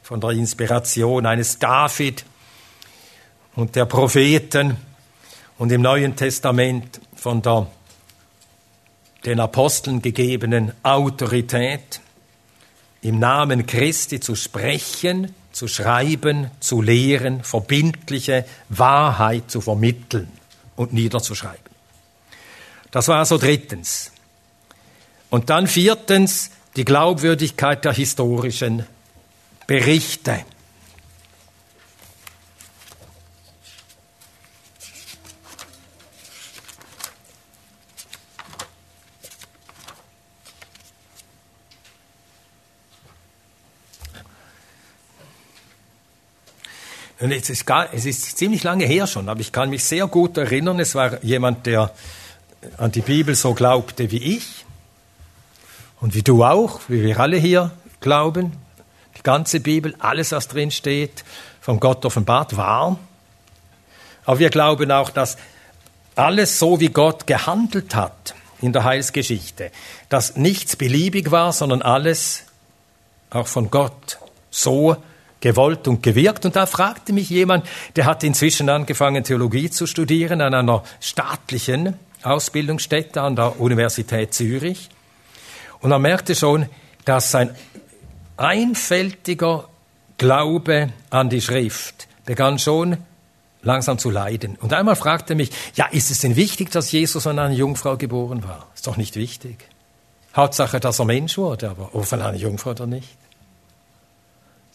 Von 0.02 0.22
der 0.22 0.32
Inspiration 0.32 1.26
eines 1.26 1.60
David 1.60 2.24
und 3.56 3.76
der 3.76 3.86
Propheten 3.86 4.78
und 5.58 5.72
im 5.72 5.82
Neuen 5.82 6.16
Testament 6.16 7.02
von 7.16 7.42
der 7.42 7.68
den 9.26 9.40
Aposteln 9.40 10.02
gegebenen 10.02 10.74
Autorität 10.84 12.02
im 13.04 13.20
Namen 13.20 13.68
Christi 13.68 14.20
zu 14.20 14.36
sprechen, 14.36 15.36
zu 15.52 15.68
schreiben, 15.68 16.50
zu 16.60 16.82
lehren, 16.82 17.44
verbindliche 17.44 18.46
Wahrheit 18.70 19.52
zu 19.52 19.62
vermitteln 19.62 20.32
und 20.76 20.94
niederzuschreiben. 20.94 21.60
Das 22.92 23.08
war 23.10 23.26
so 23.26 23.38
drittens. 23.38 24.12
Und 25.30 25.50
dann 25.50 25.68
viertens 25.68 26.52
die 26.76 26.86
Glaubwürdigkeit 26.86 27.84
der 27.84 27.94
historischen 27.94 28.86
Berichte. 29.68 30.46
Und 47.24 47.32
es 47.32 47.50
ist, 47.50 47.66
gar, 47.66 47.94
es 47.94 48.04
ist 48.04 48.38
ziemlich 48.38 48.64
lange 48.64 48.84
her 48.84 49.08
schon, 49.08 49.30
aber 49.30 49.40
ich 49.40 49.54
kann 49.54 49.70
mich 49.70 49.86
sehr 49.86 50.08
gut 50.08 50.36
erinnern, 50.36 50.78
es 50.82 50.94
war 50.94 51.24
jemand, 51.24 51.66
der 51.66 51.90
an 52.76 52.92
die 52.92 53.00
Bibel 53.00 53.34
so 53.34 53.54
glaubte 53.54 54.12
wie 54.12 54.36
ich 54.36 54.66
und 56.02 56.16
wie 56.16 56.22
du 56.22 56.44
auch, 56.44 56.82
wie 56.90 57.02
wir 57.02 57.18
alle 57.22 57.38
hier 57.38 57.72
glauben. 58.02 58.52
Die 59.18 59.24
ganze 59.24 59.62
Bibel, 59.62 59.96
alles, 60.00 60.34
was 60.34 60.50
drin 60.50 60.70
steht, 60.70 61.24
von 61.62 61.80
Gott 61.80 62.06
offenbart 62.06 62.58
war. 62.58 63.00
Aber 64.26 64.40
wir 64.40 64.50
glauben 64.50 64.92
auch, 64.92 65.10
dass 65.10 65.38
alles 66.16 66.60
so, 66.60 66.82
wie 66.82 66.90
Gott 66.90 67.26
gehandelt 67.26 67.96
hat 67.96 68.36
in 68.60 68.74
der 68.74 68.84
Heilsgeschichte, 68.84 69.72
dass 70.10 70.36
nichts 70.36 70.76
beliebig 70.76 71.32
war, 71.32 71.54
sondern 71.54 71.84
alles 71.84 72.44
auch 73.30 73.48
von 73.48 73.72
Gott 73.72 74.20
so 74.52 74.98
gewollt 75.44 75.90
und 75.90 76.02
gewirkt. 76.02 76.46
Und 76.46 76.56
da 76.56 76.66
fragte 76.66 77.12
mich 77.12 77.30
jemand, 77.30 77.66
der 77.98 78.06
hat 78.06 78.24
inzwischen 78.24 78.70
angefangen, 78.70 79.26
Theologie 79.26 79.70
zu 79.70 79.86
studieren 79.86 80.40
an 80.40 80.54
einer 80.54 80.84
staatlichen 81.02 82.00
Ausbildungsstätte 82.24 83.22
an 83.22 83.36
der 83.36 83.60
Universität 83.60 84.34
Zürich. 84.34 84.90
Und 85.82 85.92
er 85.92 86.00
merkte 86.00 86.34
schon, 86.34 86.68
dass 87.04 87.32
sein 87.32 87.54
einfältiger 88.38 89.68
Glaube 90.18 90.94
an 91.10 91.30
die 91.30 91.42
Schrift 91.42 92.08
begann 92.24 92.58
schon 92.58 92.98
langsam 93.64 93.98
zu 93.98 94.10
leiden. 94.10 94.58
Und 94.62 94.72
einmal 94.72 94.96
fragte 94.96 95.34
er 95.34 95.36
mich, 95.36 95.52
ja, 95.76 95.88
ist 95.88 96.10
es 96.10 96.20
denn 96.20 96.38
wichtig, 96.38 96.72
dass 96.72 96.90
Jesus 96.94 97.24
von 97.24 97.38
einer 97.38 97.54
Jungfrau 97.54 97.98
geboren 97.98 98.44
war? 98.46 98.68
Ist 98.74 98.88
doch 98.88 98.96
nicht 98.96 99.18
wichtig. 99.18 99.58
Hauptsache, 100.34 100.80
dass 100.80 101.00
er 101.00 101.06
Mensch 101.06 101.38
wurde, 101.38 101.70
aber 101.70 101.90
ob 101.94 102.06
von 102.06 102.22
einer 102.22 102.38
Jungfrau 102.38 102.72
oder 102.72 102.88
nicht. 102.88 103.18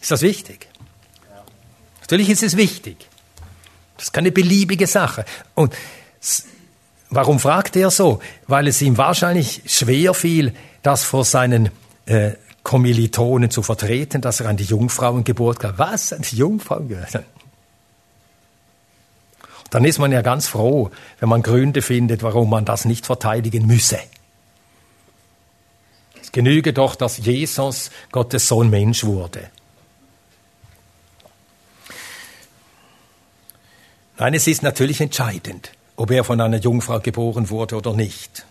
Ist 0.01 0.11
das 0.11 0.21
wichtig? 0.21 0.67
Natürlich 2.01 2.29
ist 2.29 2.43
es 2.43 2.57
wichtig. 2.57 2.97
Das 3.97 4.05
ist 4.05 4.13
keine 4.13 4.31
beliebige 4.31 4.87
Sache. 4.87 5.25
Und 5.55 5.75
warum 7.09 7.39
fragt 7.39 7.75
er 7.75 7.91
so? 7.91 8.19
Weil 8.47 8.67
es 8.67 8.81
ihm 8.81 8.97
wahrscheinlich 8.97 9.61
schwer 9.65 10.13
fiel, 10.13 10.53
das 10.81 11.03
vor 11.03 11.25
seinen 11.25 11.69
äh, 12.05 12.31
Kommilitonen 12.63 13.51
zu 13.51 13.61
vertreten, 13.61 14.21
dass 14.21 14.39
er 14.39 14.47
an 14.47 14.57
die 14.57 14.63
Jungfrauengeburt 14.63 15.59
gab. 15.59 15.77
Was? 15.77 16.13
An 16.13 16.21
die 16.21 16.37
Jungfrauengeburt? 16.37 17.23
Dann 19.69 19.85
ist 19.85 19.99
man 19.99 20.11
ja 20.11 20.21
ganz 20.21 20.47
froh, 20.47 20.89
wenn 21.19 21.29
man 21.29 21.43
Gründe 21.43 21.81
findet, 21.81 22.23
warum 22.23 22.49
man 22.49 22.65
das 22.65 22.85
nicht 22.85 23.05
verteidigen 23.05 23.67
müsse. 23.67 23.99
Es 26.21 26.31
genüge 26.31 26.73
doch, 26.73 26.95
dass 26.95 27.17
Jesus 27.17 27.91
Gottes 28.11 28.47
Sohn 28.47 28.69
Mensch 28.69 29.03
wurde. 29.03 29.49
Nein, 34.19 34.33
es 34.33 34.47
ist 34.47 34.63
natürlich 34.63 34.99
entscheidend, 34.99 35.71
ob 35.95 36.11
er 36.11 36.25
von 36.25 36.41
einer 36.41 36.57
Jungfrau 36.57 36.99
geboren 36.99 37.49
wurde 37.49 37.77
oder 37.77 37.93
nicht. 37.93 38.45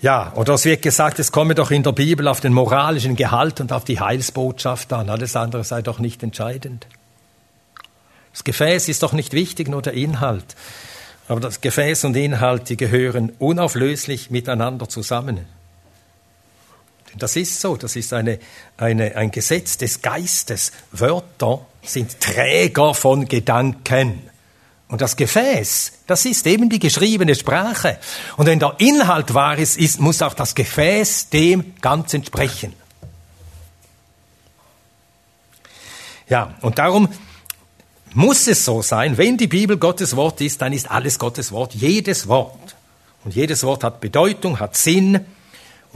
Ja, 0.00 0.32
oder 0.36 0.54
es 0.54 0.64
wird 0.64 0.80
gesagt, 0.80 1.18
es 1.18 1.32
komme 1.32 1.54
doch 1.54 1.70
in 1.70 1.82
der 1.82 1.92
Bibel 1.92 2.28
auf 2.28 2.40
den 2.40 2.54
moralischen 2.54 3.14
Gehalt 3.14 3.60
und 3.60 3.72
auf 3.72 3.84
die 3.84 4.00
Heilsbotschaft 4.00 4.90
an. 4.92 5.10
Alles 5.10 5.36
andere 5.36 5.64
sei 5.64 5.82
doch 5.82 5.98
nicht 5.98 6.22
entscheidend. 6.22 6.86
Das 8.32 8.44
Gefäß 8.44 8.88
ist 8.88 9.02
doch 9.02 9.12
nicht 9.12 9.34
wichtig, 9.34 9.68
nur 9.68 9.82
der 9.82 9.92
Inhalt. 9.92 10.56
Aber 11.28 11.40
das 11.40 11.60
Gefäß 11.60 12.04
und 12.04 12.16
Inhalt, 12.16 12.68
die 12.70 12.76
gehören 12.76 13.32
unauflöslich 13.38 14.30
miteinander 14.30 14.88
zusammen. 14.88 15.46
Das 17.18 17.36
ist 17.36 17.60
so, 17.60 17.76
das 17.76 17.96
ist 17.96 18.12
eine, 18.12 18.38
eine, 18.76 19.16
ein 19.16 19.30
Gesetz 19.30 19.78
des 19.78 20.02
Geistes. 20.02 20.72
Wörter 20.92 21.64
sind 21.82 22.20
Träger 22.20 22.94
von 22.94 23.26
Gedanken. 23.26 24.30
Und 24.88 25.00
das 25.00 25.16
Gefäß, 25.16 25.92
das 26.06 26.24
ist 26.26 26.46
eben 26.46 26.68
die 26.68 26.78
geschriebene 26.78 27.34
Sprache. 27.34 27.98
Und 28.36 28.46
wenn 28.46 28.60
der 28.60 28.76
Inhalt 28.78 29.34
wahr 29.34 29.58
ist, 29.58 29.78
ist 29.78 30.00
muss 30.00 30.22
auch 30.22 30.34
das 30.34 30.54
Gefäß 30.54 31.30
dem 31.30 31.74
ganz 31.80 32.14
entsprechen. 32.14 32.72
Ja, 36.28 36.54
und 36.60 36.78
darum 36.78 37.08
muss 38.14 38.46
es 38.46 38.64
so 38.64 38.82
sein, 38.82 39.18
wenn 39.18 39.36
die 39.36 39.46
Bibel 39.46 39.76
Gottes 39.76 40.16
Wort 40.16 40.40
ist, 40.40 40.62
dann 40.62 40.72
ist 40.72 40.90
alles 40.90 41.18
Gottes 41.18 41.52
Wort, 41.52 41.74
jedes 41.74 42.28
Wort. 42.28 42.76
Und 43.24 43.34
jedes 43.34 43.64
Wort 43.64 43.82
hat 43.82 44.00
Bedeutung, 44.00 44.60
hat 44.60 44.76
Sinn 44.76 45.24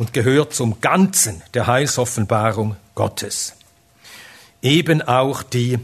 und 0.01 0.15
gehört 0.15 0.55
zum 0.55 0.81
Ganzen 0.81 1.43
der 1.53 1.67
Heilsoffenbarung 1.67 2.75
Gottes. 2.95 3.55
Eben 4.63 5.03
auch 5.03 5.43
die 5.43 5.79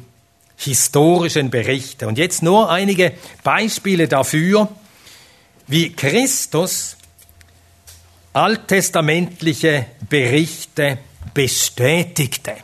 historischen 0.57 1.51
Berichte. 1.51 2.09
Und 2.09 2.17
jetzt 2.17 2.43
nur 2.43 2.71
einige 2.71 3.13
Beispiele 3.43 4.09
dafür, 4.09 4.71
wie 5.67 5.93
Christus 5.93 6.97
alttestamentliche 8.33 9.85
Berichte 10.09 10.97
bestätigte. 11.35 12.55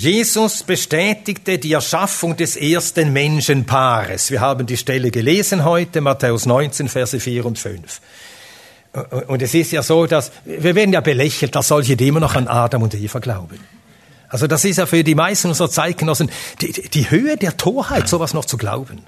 Jesus 0.00 0.62
bestätigte 0.62 1.58
die 1.58 1.74
Erschaffung 1.74 2.34
des 2.34 2.56
ersten 2.56 3.12
Menschenpaares. 3.12 4.30
Wir 4.30 4.40
haben 4.40 4.64
die 4.64 4.78
Stelle 4.78 5.10
gelesen 5.10 5.66
heute, 5.66 6.00
Matthäus 6.00 6.46
19, 6.46 6.88
Verse 6.88 7.20
4 7.20 7.44
und 7.44 7.58
5. 7.58 8.00
Und 9.26 9.42
es 9.42 9.52
ist 9.52 9.72
ja 9.72 9.82
so, 9.82 10.06
dass 10.06 10.32
wir 10.46 10.74
werden 10.74 10.94
ja 10.94 11.02
belächelt, 11.02 11.54
dass 11.54 11.68
solche, 11.68 11.98
die 11.98 12.08
immer 12.08 12.20
noch 12.20 12.34
an 12.34 12.48
Adam 12.48 12.80
und 12.80 12.94
Eva 12.94 13.18
glauben. 13.18 13.60
Also 14.30 14.46
das 14.46 14.64
ist 14.64 14.78
ja 14.78 14.86
für 14.86 15.04
die 15.04 15.14
meisten 15.14 15.48
unserer 15.48 15.68
Zeitgenossen 15.68 16.30
die, 16.62 16.72
die 16.72 17.10
Höhe 17.10 17.36
der 17.36 17.58
Torheit, 17.58 18.08
sowas 18.08 18.32
noch 18.32 18.46
zu 18.46 18.56
glauben. 18.56 19.02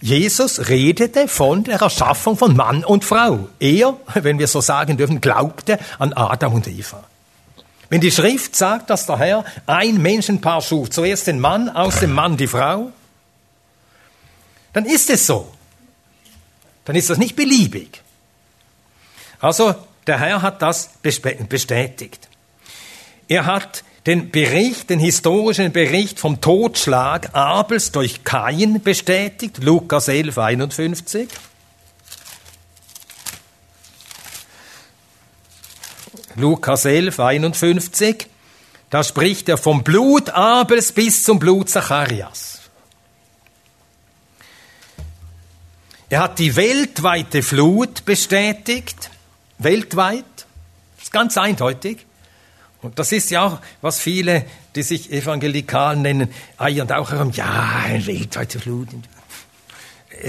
Jesus 0.00 0.68
redete 0.68 1.26
von 1.26 1.64
der 1.64 1.80
Erschaffung 1.80 2.36
von 2.36 2.54
Mann 2.54 2.84
und 2.84 3.04
Frau. 3.04 3.48
Er, 3.58 3.96
wenn 4.14 4.38
wir 4.38 4.46
so 4.46 4.60
sagen 4.60 4.96
dürfen, 4.96 5.20
glaubte 5.20 5.80
an 5.98 6.12
Adam 6.12 6.52
und 6.52 6.68
Eva. 6.68 7.02
Wenn 7.90 8.00
die 8.00 8.10
Schrift 8.10 8.54
sagt, 8.54 8.90
dass 8.90 9.06
der 9.06 9.18
Herr 9.18 9.44
ein 9.66 10.00
Menschenpaar 10.00 10.60
schuf, 10.60 10.90
zuerst 10.90 11.26
den 11.26 11.40
Mann, 11.40 11.68
aus 11.68 12.00
dem 12.00 12.12
Mann 12.12 12.36
die 12.36 12.46
Frau, 12.46 12.92
dann 14.72 14.84
ist 14.84 15.08
es 15.10 15.26
so. 15.26 15.52
Dann 16.84 16.96
ist 16.96 17.10
das 17.10 17.18
nicht 17.18 17.36
beliebig. 17.36 18.02
Also 19.40 19.74
der 20.06 20.20
Herr 20.20 20.42
hat 20.42 20.62
das 20.62 20.90
bestätigt. 21.02 22.28
Er 23.28 23.46
hat 23.46 23.84
den 24.06 24.30
Bericht, 24.30 24.88
den 24.88 25.00
historischen 25.00 25.70
Bericht 25.72 26.18
vom 26.18 26.40
Totschlag 26.40 27.34
Abels 27.34 27.92
durch 27.92 28.24
Kain 28.24 28.80
bestätigt, 28.82 29.62
Lukas 29.62 30.08
11, 30.08 30.38
51. 30.38 31.28
Lukas 36.38 36.84
11, 36.84 37.18
51, 37.18 38.28
da 38.90 39.02
spricht 39.02 39.48
er 39.48 39.58
vom 39.58 39.82
Blut 39.82 40.30
Abels 40.30 40.92
bis 40.92 41.24
zum 41.24 41.40
Blut 41.40 41.68
Zacharias. 41.68 42.60
Er 46.08 46.20
hat 46.20 46.38
die 46.38 46.54
weltweite 46.54 47.42
Flut 47.42 48.04
bestätigt, 48.04 49.10
weltweit, 49.58 50.24
das 50.96 51.04
ist 51.04 51.12
ganz 51.12 51.36
eindeutig. 51.36 52.06
Und 52.80 53.00
das 53.00 53.10
ist 53.10 53.30
ja 53.30 53.44
auch, 53.44 53.58
was 53.82 53.98
viele, 53.98 54.44
die 54.76 54.84
sich 54.84 55.10
evangelikal 55.10 55.96
nennen, 55.96 56.32
eiern 56.56 56.90
auch 56.92 57.10
herum, 57.10 57.32
ja, 57.32 57.82
eine 57.84 58.06
weltweite 58.06 58.60
Flut. 58.60 58.88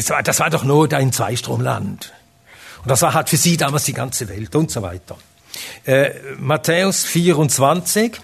War, 0.08 0.24
das 0.24 0.40
war 0.40 0.50
doch 0.50 0.64
nur 0.64 0.92
ein 0.92 1.14
Zweistromland. 1.14 2.12
Und 2.82 2.90
das 2.90 3.04
war 3.04 3.14
halt 3.14 3.30
für 3.30 3.38
sie 3.38 3.58
damals 3.58 3.84
die 3.84 3.94
ganze 3.94 4.28
Welt 4.28 4.56
und 4.56 4.72
so 4.72 4.82
weiter. 4.82 5.16
Äh, 5.86 6.12
Matthäus 6.38 7.04
24, 7.06 8.20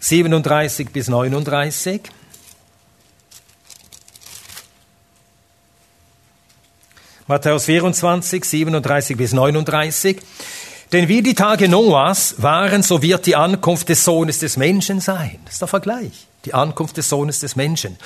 37 0.00 0.90
bis 0.90 1.08
39. 1.08 2.02
Matthäus 7.26 7.64
24, 7.66 8.44
37 8.44 9.16
bis 9.16 9.32
39. 9.32 10.20
Denn 10.92 11.08
wie 11.08 11.22
die 11.22 11.34
Tage 11.34 11.68
Noahs 11.68 12.36
waren, 12.38 12.82
so 12.82 13.02
wird 13.02 13.26
die 13.26 13.36
Ankunft 13.36 13.90
des 13.90 14.04
Sohnes 14.04 14.38
des 14.38 14.56
Menschen 14.56 15.00
sein. 15.00 15.38
Das 15.44 15.54
ist 15.54 15.60
der 15.60 15.68
Vergleich. 15.68 16.27
Die 16.48 16.54
Ankunft 16.54 16.96
des 16.96 17.10
Sohnes 17.10 17.40
des 17.40 17.56
Menschen. 17.56 17.98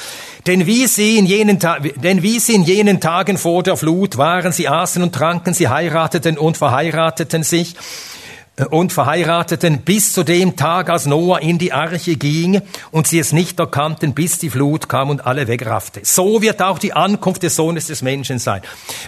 Denn 0.48 0.66
wie, 0.66 0.88
sie 0.88 1.16
in 1.16 1.26
jenen 1.26 1.60
denn 1.60 2.22
wie 2.24 2.40
sie 2.40 2.56
in 2.56 2.64
jenen 2.64 3.00
Tagen 3.00 3.38
vor 3.38 3.62
der 3.62 3.76
Flut 3.76 4.18
waren, 4.18 4.50
sie 4.50 4.68
aßen 4.68 5.00
und 5.00 5.14
tranken, 5.14 5.54
sie 5.54 5.68
heirateten 5.68 6.36
und 6.38 6.56
verheirateten 6.56 7.44
sich 7.44 7.76
und 8.70 8.92
verheirateten 8.92 9.78
bis 9.82 10.12
zu 10.12 10.24
dem 10.24 10.56
Tag, 10.56 10.90
als 10.90 11.06
Noah 11.06 11.40
in 11.40 11.58
die 11.58 11.72
Arche 11.72 12.16
ging 12.16 12.60
und 12.90 13.06
sie 13.06 13.18
es 13.18 13.32
nicht 13.32 13.58
erkannten, 13.58 14.12
bis 14.12 14.38
die 14.38 14.50
Flut 14.50 14.88
kam 14.88 15.08
und 15.08 15.24
alle 15.24 15.48
wegraffte. 15.48 16.00
So 16.02 16.42
wird 16.42 16.60
auch 16.60 16.78
die 16.78 16.92
Ankunft 16.92 17.42
des 17.42 17.56
Sohnes 17.56 17.86
des 17.86 18.02
Menschen 18.02 18.38
sein. 18.38 18.60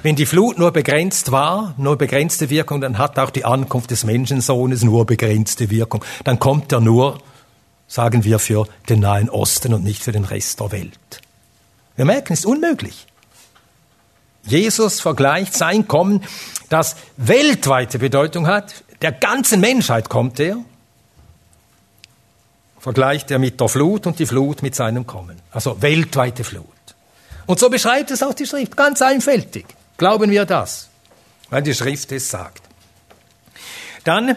Wenn 0.02 0.16
die 0.16 0.26
Flut 0.26 0.58
nur 0.58 0.70
begrenzt 0.70 1.32
war, 1.32 1.74
nur 1.76 1.96
begrenzte 1.96 2.50
Wirkung, 2.50 2.80
dann 2.80 2.98
hat 2.98 3.18
auch 3.18 3.30
die 3.30 3.44
Ankunft 3.44 3.90
des 3.90 4.04
Menschensohnes 4.04 4.82
nur 4.82 5.04
begrenzte 5.04 5.70
Wirkung. 5.70 6.04
Dann 6.24 6.38
kommt 6.38 6.72
er 6.72 6.80
nur, 6.80 7.18
sagen 7.86 8.24
wir, 8.24 8.38
für 8.38 8.66
den 8.88 9.00
Nahen 9.00 9.30
Osten 9.30 9.74
und 9.74 9.84
nicht 9.84 10.02
für 10.02 10.12
den 10.12 10.24
Rest 10.24 10.60
der 10.60 10.72
Welt. 10.72 11.20
Wir 11.96 12.04
merken, 12.04 12.32
es 12.32 12.40
ist 12.40 12.46
unmöglich. 12.46 13.06
Jesus 14.42 15.00
vergleicht 15.00 15.54
sein 15.54 15.88
Kommen, 15.88 16.22
das 16.68 16.96
weltweite 17.16 17.98
Bedeutung 17.98 18.46
hat, 18.46 18.84
der 19.00 19.12
ganzen 19.12 19.60
Menschheit 19.60 20.08
kommt 20.08 20.40
er, 20.40 20.56
vergleicht 22.78 23.30
er 23.30 23.38
mit 23.38 23.60
der 23.60 23.68
Flut 23.68 24.06
und 24.06 24.18
die 24.18 24.26
Flut 24.26 24.62
mit 24.62 24.74
seinem 24.74 25.06
Kommen. 25.06 25.40
Also 25.50 25.80
weltweite 25.80 26.44
Flut. 26.44 26.66
Und 27.46 27.58
so 27.58 27.70
beschreibt 27.70 28.10
es 28.10 28.22
auch 28.22 28.34
die 28.34 28.46
Schrift, 28.46 28.76
ganz 28.76 29.00
einfältig. 29.02 29.66
Glauben 29.96 30.30
wir 30.30 30.44
das, 30.44 30.88
weil 31.50 31.62
die 31.62 31.74
Schrift 31.74 32.12
es 32.12 32.28
sagt. 32.28 32.62
Dann 34.04 34.36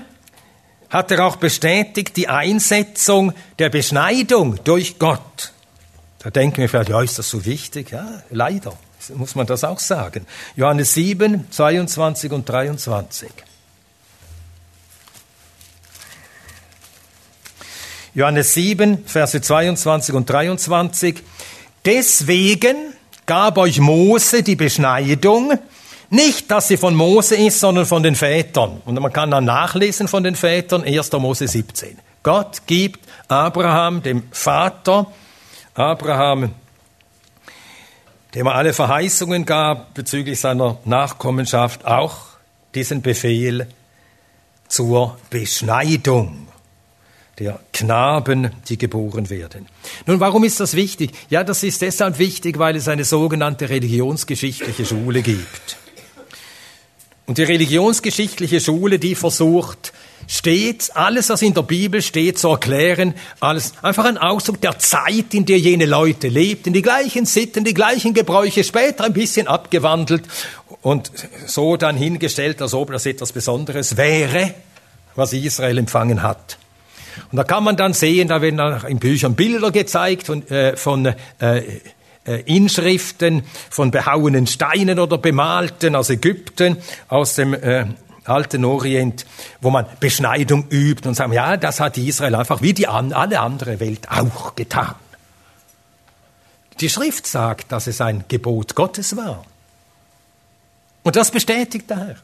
hat 0.89 1.11
er 1.11 1.25
auch 1.25 1.35
bestätigt 1.35 2.15
die 2.17 2.27
Einsetzung 2.27 3.33
der 3.59 3.69
Beschneidung 3.69 4.59
durch 4.63 4.99
Gott. 4.99 5.53
Da 6.19 6.29
denken 6.29 6.57
wir 6.57 6.69
vielleicht, 6.69 6.89
ja, 6.89 7.01
ist 7.01 7.19
das 7.19 7.29
so 7.29 7.45
wichtig? 7.45 7.91
Ja, 7.91 8.21
leider 8.29 8.73
muss 9.15 9.35
man 9.35 9.47
das 9.47 9.63
auch 9.63 9.79
sagen. 9.79 10.25
Johannes 10.55 10.93
7, 10.93 11.49
22 11.51 12.31
und 12.31 12.47
23. 12.47 13.29
Johannes 18.13 18.53
7, 18.53 19.05
Verse 19.05 19.39
22 19.39 20.15
und 20.15 20.29
23. 20.29 21.21
Deswegen 21.85 22.93
gab 23.27 23.57
euch 23.57 23.79
Mose 23.79 24.41
die 24.41 24.55
Beschneidung, 24.55 25.59
nicht, 26.09 26.49
dass 26.51 26.67
sie 26.67 26.77
von 26.77 26.95
Mose 26.95 27.35
ist, 27.35 27.59
sondern 27.59 27.85
von 27.85 28.03
den 28.03 28.15
Vätern. 28.15 28.81
Und 28.85 28.99
man 28.99 29.11
kann 29.11 29.31
dann 29.31 29.45
nachlesen 29.45 30.07
von 30.07 30.23
den 30.23 30.35
Vätern, 30.35 30.83
1. 30.83 31.11
Mose 31.13 31.47
17. 31.47 31.97
Gott 32.23 32.61
gibt 32.65 32.99
Abraham, 33.27 34.01
dem 34.03 34.23
Vater, 34.31 35.07
Abraham, 35.73 36.53
dem 38.33 38.47
er 38.47 38.55
alle 38.55 38.73
Verheißungen 38.73 39.45
gab 39.45 39.93
bezüglich 39.93 40.39
seiner 40.39 40.77
Nachkommenschaft, 40.85 41.85
auch 41.85 42.17
diesen 42.75 43.01
Befehl 43.01 43.67
zur 44.67 45.17
Beschneidung 45.29 46.47
der 47.39 47.59
Knaben, 47.71 48.51
die 48.67 48.77
geboren 48.77 49.29
werden. 49.29 49.67
Nun, 50.05 50.19
warum 50.19 50.43
ist 50.43 50.59
das 50.59 50.73
wichtig? 50.73 51.11
Ja, 51.29 51.43
das 51.43 51.63
ist 51.63 51.81
deshalb 51.81 52.17
wichtig, 52.17 52.57
weil 52.57 52.75
es 52.75 52.87
eine 52.87 53.03
sogenannte 53.03 53.69
religionsgeschichtliche 53.69 54.85
Schule 54.85 55.21
gibt. 55.21 55.77
Und 57.27 57.37
die 57.37 57.43
religionsgeschichtliche 57.43 58.61
Schule, 58.61 58.99
die 58.99 59.13
versucht, 59.13 59.91
stets 60.27 60.89
alles, 60.91 61.27
was 61.27 61.41
in 61.41 61.53
der 61.53 61.61
Bibel 61.61 62.01
steht, 62.01 62.39
zu 62.39 62.47
erklären, 62.47 63.13
alles 63.41 63.73
einfach 63.81 64.05
ein 64.05 64.17
Ausdruck 64.17 64.61
der 64.61 64.79
Zeit, 64.79 65.33
in 65.33 65.45
der 65.45 65.59
jene 65.59 65.85
Leute 65.85 66.29
lebten, 66.29 66.71
die 66.71 66.81
gleichen 66.81 67.25
Sitten, 67.25 67.65
die 67.65 67.73
gleichen 67.73 68.13
Gebräuche, 68.13 68.63
später 68.63 69.03
ein 69.03 69.11
bisschen 69.11 69.47
abgewandelt 69.47 70.23
und 70.81 71.11
so 71.45 71.75
dann 71.75 71.97
hingestellt, 71.97 72.61
als 72.61 72.73
ob 72.73 72.93
das 72.93 73.05
etwas 73.05 73.33
Besonderes 73.33 73.97
wäre, 73.97 74.53
was 75.15 75.33
Israel 75.33 75.79
empfangen 75.79 76.23
hat. 76.23 76.57
Und 77.29 77.35
da 77.35 77.43
kann 77.43 77.65
man 77.65 77.75
dann 77.75 77.91
sehen, 77.91 78.29
da 78.29 78.41
werden 78.41 78.59
in 78.87 78.99
Büchern 78.99 79.35
Bilder 79.35 79.71
gezeigt 79.71 80.27
von, 80.27 80.47
äh, 80.47 80.77
von 80.77 81.07
äh, 81.39 81.61
Inschriften, 82.41 83.43
von 83.69 83.91
behauenen 83.91 84.47
Steinen 84.47 84.99
oder 84.99 85.17
bemalten 85.17 85.95
aus 85.95 86.09
Ägypten, 86.09 86.77
aus 87.07 87.35
dem 87.35 87.53
äh, 87.53 87.85
alten 88.25 88.65
Orient, 88.65 89.25
wo 89.61 89.69
man 89.69 89.85
Beschneidung 89.99 90.67
übt 90.69 91.07
und 91.07 91.15
sagt, 91.15 91.33
ja, 91.33 91.57
das 91.57 91.79
hat 91.79 91.97
Israel 91.97 92.35
einfach 92.35 92.61
wie 92.61 92.73
die 92.73 92.87
alle 92.87 93.39
andere 93.39 93.79
Welt 93.79 94.09
auch 94.09 94.55
getan. 94.55 94.95
Die 96.79 96.89
Schrift 96.89 97.25
sagt, 97.25 97.71
dass 97.71 97.87
es 97.87 98.01
ein 98.01 98.25
Gebot 98.27 98.75
Gottes 98.75 99.17
war. 99.17 99.43
Und 101.03 101.15
das 101.15 101.31
bestätigt 101.31 101.89
der 101.89 101.97
Herr. 101.97 102.15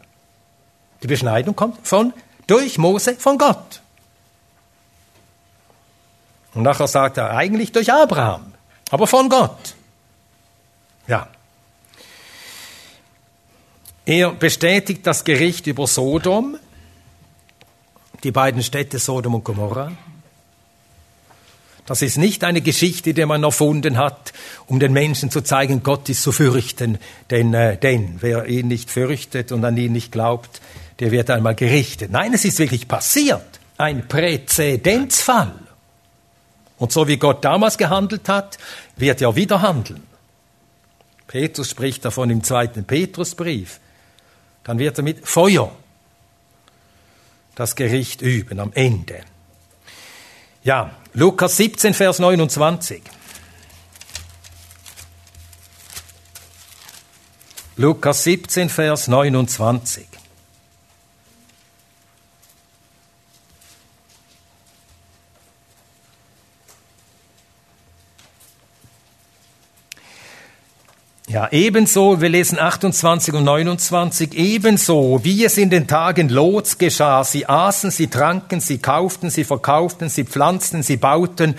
Die 1.02 1.08
Beschneidung 1.08 1.56
kommt 1.56 1.88
von, 1.88 2.14
durch 2.48 2.78
Mose 2.78 3.16
von 3.16 3.38
Gott. 3.38 3.82
Und 6.54 6.64
nachher 6.64 6.88
sagt 6.88 7.18
er 7.18 7.32
eigentlich 7.32 7.72
durch 7.72 7.92
Abraham, 7.92 8.54
aber 8.92 9.08
von 9.08 9.28
Gott. 9.30 9.76
Ja. 11.08 11.28
Er 14.06 14.32
bestätigt 14.32 15.06
das 15.08 15.24
Gericht 15.24 15.68
über 15.68 15.88
Sodom, 15.88 16.58
die 18.24 18.32
beiden 18.32 18.64
Städte 18.64 19.00
Sodom 19.00 19.36
und 19.36 19.44
Gomorra. 19.44 19.92
Das 21.86 22.02
ist 22.02 22.18
nicht 22.18 22.44
eine 22.46 22.62
Geschichte, 22.62 23.14
die 23.14 23.26
man 23.26 23.44
erfunden 23.44 23.98
hat, 23.98 24.32
um 24.68 24.80
den 24.80 24.94
Menschen 24.94 25.30
zu 25.30 25.42
zeigen, 25.42 25.84
Gott 25.84 26.08
ist 26.08 26.24
zu 26.24 26.32
fürchten. 26.32 26.98
Denn, 27.30 27.54
äh, 27.54 27.78
denn 27.78 28.18
wer 28.22 28.46
ihn 28.46 28.70
nicht 28.70 28.90
fürchtet 28.90 29.52
und 29.52 29.66
an 29.66 29.76
ihn 29.76 29.92
nicht 29.92 30.12
glaubt, 30.12 30.62
der 31.00 31.12
wird 31.12 31.30
einmal 31.30 31.56
gerichtet. 31.56 32.12
Nein, 32.12 32.34
es 32.34 32.46
ist 32.46 32.60
wirklich 32.60 32.88
passiert. 32.88 33.60
Ein 33.78 34.08
Präzedenzfall. 34.08 35.54
Und 36.78 36.92
so 36.92 37.08
wie 37.08 37.18
Gott 37.18 37.44
damals 37.44 37.78
gehandelt 37.78 38.30
hat, 38.30 38.58
wird 38.96 39.22
er 39.22 39.36
wieder 39.36 39.62
handeln. 39.62 40.04
Petrus 41.34 41.72
spricht 41.72 42.06
davon 42.06 42.30
im 42.30 42.44
zweiten 42.44 42.86
Petrusbrief. 42.86 43.80
Dann 44.64 44.78
wird 44.78 45.00
er 45.00 45.04
mit 45.04 45.28
Feuer 45.28 45.76
das 47.56 47.76
Gericht 47.76 48.22
üben 48.22 48.60
am 48.60 48.72
Ende. 48.74 49.22
Ja, 50.64 50.96
Lukas 51.14 51.58
17, 51.58 51.96
Vers 51.96 52.20
29. 52.20 53.02
Lukas 57.78 58.24
17, 58.26 58.70
Vers 58.70 59.08
29. 59.08 60.13
Ja, 71.34 71.48
ebenso, 71.50 72.22
wir 72.22 72.30
lesen 72.30 72.60
28 72.60 73.34
und 73.34 73.44
29, 73.44 74.36
ebenso 74.36 75.20
wie 75.24 75.44
es 75.44 75.58
in 75.58 75.72
den 75.72 75.88
Tagen 75.88 76.30
Lots 76.30 76.78
geschah. 76.78 77.24
Sie 77.24 77.50
aßen, 77.50 77.90
sie 77.90 78.06
tranken, 78.06 78.60
sie 78.60 78.78
kauften, 78.78 79.32
sie 79.32 79.44
verkauften, 79.44 80.10
sie 80.10 80.26
pflanzten, 80.26 80.84
sie 80.84 80.98
bauten. 80.98 81.56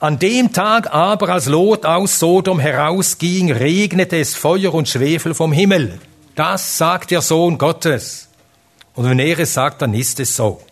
An 0.00 0.18
dem 0.18 0.54
Tag 0.54 0.94
aber, 0.94 1.28
als 1.28 1.44
Lot 1.44 1.84
aus 1.84 2.18
Sodom 2.18 2.58
herausging, 2.58 3.52
regnete 3.52 4.18
es 4.18 4.34
Feuer 4.34 4.72
und 4.72 4.88
Schwefel 4.88 5.34
vom 5.34 5.52
Himmel. 5.52 5.98
Das 6.34 6.78
sagt 6.78 7.10
der 7.10 7.20
Sohn 7.20 7.58
Gottes. 7.58 8.30
Und 8.94 9.10
wenn 9.10 9.18
er 9.18 9.38
es 9.40 9.52
sagt, 9.52 9.82
dann 9.82 9.92
ist 9.92 10.20
es 10.20 10.36
so. 10.36 10.62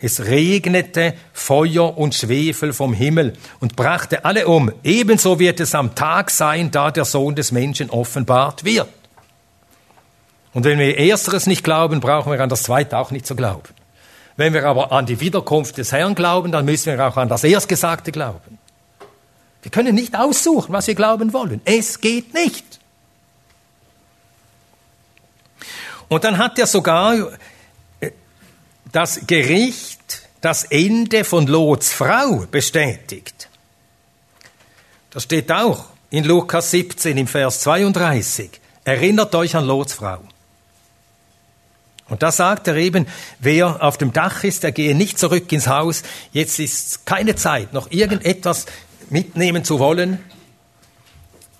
Es 0.00 0.24
regnete 0.24 1.14
Feuer 1.32 1.98
und 1.98 2.14
Schwefel 2.14 2.72
vom 2.72 2.92
Himmel 2.92 3.34
und 3.58 3.74
brachte 3.74 4.24
alle 4.24 4.46
um. 4.46 4.70
Ebenso 4.84 5.38
wird 5.38 5.58
es 5.60 5.74
am 5.74 5.94
Tag 5.94 6.30
sein, 6.30 6.70
da 6.70 6.90
der 6.90 7.04
Sohn 7.04 7.34
des 7.34 7.50
Menschen 7.50 7.90
offenbart 7.90 8.64
wird. 8.64 8.88
Und 10.54 10.64
wenn 10.64 10.78
wir 10.78 10.96
ersteres 10.98 11.46
nicht 11.46 11.64
glauben, 11.64 12.00
brauchen 12.00 12.32
wir 12.32 12.40
an 12.40 12.48
das 12.48 12.62
zweite 12.62 12.96
auch 12.96 13.10
nicht 13.10 13.26
zu 13.26 13.34
glauben. 13.34 13.68
Wenn 14.36 14.54
wir 14.54 14.64
aber 14.66 14.92
an 14.92 15.04
die 15.04 15.20
Wiederkunft 15.20 15.78
des 15.78 15.90
Herrn 15.90 16.14
glauben, 16.14 16.52
dann 16.52 16.64
müssen 16.64 16.96
wir 16.96 17.06
auch 17.06 17.16
an 17.16 17.28
das 17.28 17.42
Erstgesagte 17.42 18.12
glauben. 18.12 18.58
Wir 19.62 19.72
können 19.72 19.96
nicht 19.96 20.16
aussuchen, 20.16 20.72
was 20.72 20.86
wir 20.86 20.94
glauben 20.94 21.32
wollen. 21.32 21.60
Es 21.64 22.00
geht 22.00 22.34
nicht. 22.34 22.64
Und 26.08 26.22
dann 26.22 26.38
hat 26.38 26.58
er 26.58 26.66
sogar 26.66 27.14
das 28.92 29.20
Gericht 29.26 30.28
das 30.40 30.64
Ende 30.64 31.24
von 31.24 31.46
Lots 31.46 31.92
Frau 31.92 32.46
bestätigt. 32.50 33.48
Das 35.10 35.24
steht 35.24 35.50
auch 35.50 35.86
in 36.10 36.24
Lukas 36.24 36.70
17 36.70 37.16
im 37.18 37.26
Vers 37.26 37.60
32. 37.60 38.50
Erinnert 38.84 39.34
euch 39.34 39.56
an 39.56 39.66
Lots 39.66 39.94
Frau. 39.94 40.20
Und 42.08 42.22
da 42.22 42.32
sagt 42.32 42.68
er 42.68 42.76
eben, 42.76 43.06
wer 43.38 43.82
auf 43.82 43.98
dem 43.98 44.12
Dach 44.12 44.42
ist, 44.44 44.62
der 44.62 44.72
gehe 44.72 44.94
nicht 44.94 45.18
zurück 45.18 45.52
ins 45.52 45.66
Haus. 45.66 46.02
Jetzt 46.32 46.58
ist 46.58 47.04
keine 47.04 47.34
Zeit, 47.34 47.74
noch 47.74 47.90
irgendetwas 47.90 48.64
mitnehmen 49.10 49.64
zu 49.64 49.78
wollen. 49.78 50.18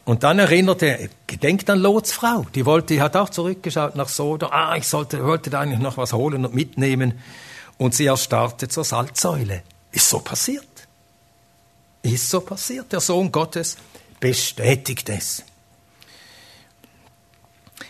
Und 0.09 0.23
dann 0.23 0.39
erinnert 0.39 0.83
er, 0.83 1.11
gedenkt 1.27 1.69
an 1.69 1.81
Lots 1.81 2.13
Frau. 2.13 2.47
Die 2.55 2.65
wollte, 2.65 2.95
die 2.95 3.03
hat 3.03 3.15
auch 3.15 3.29
zurückgeschaut 3.29 3.95
nach 3.95 4.09
Sodom. 4.09 4.49
Ah, 4.51 4.75
ich 4.75 4.87
sollte, 4.87 5.23
wollte 5.23 5.51
da 5.51 5.61
eigentlich 5.61 5.81
noch 5.81 5.99
was 5.99 6.15
holen 6.15 6.47
und 6.47 6.55
mitnehmen. 6.55 7.19
Und 7.77 7.95
sie 7.95 8.07
erstarrte 8.07 8.69
zur 8.69 8.85
Salzsäule. 8.85 9.63
Ist 9.93 10.09
so 10.09 10.21
passiert. 10.21 10.65
Ist 12.01 12.31
so 12.31 12.41
passiert. 12.41 12.91
Der 12.91 13.01
Sohn 13.01 13.31
Gottes 13.31 13.77
bestätigt 14.19 15.11
es. 15.11 15.45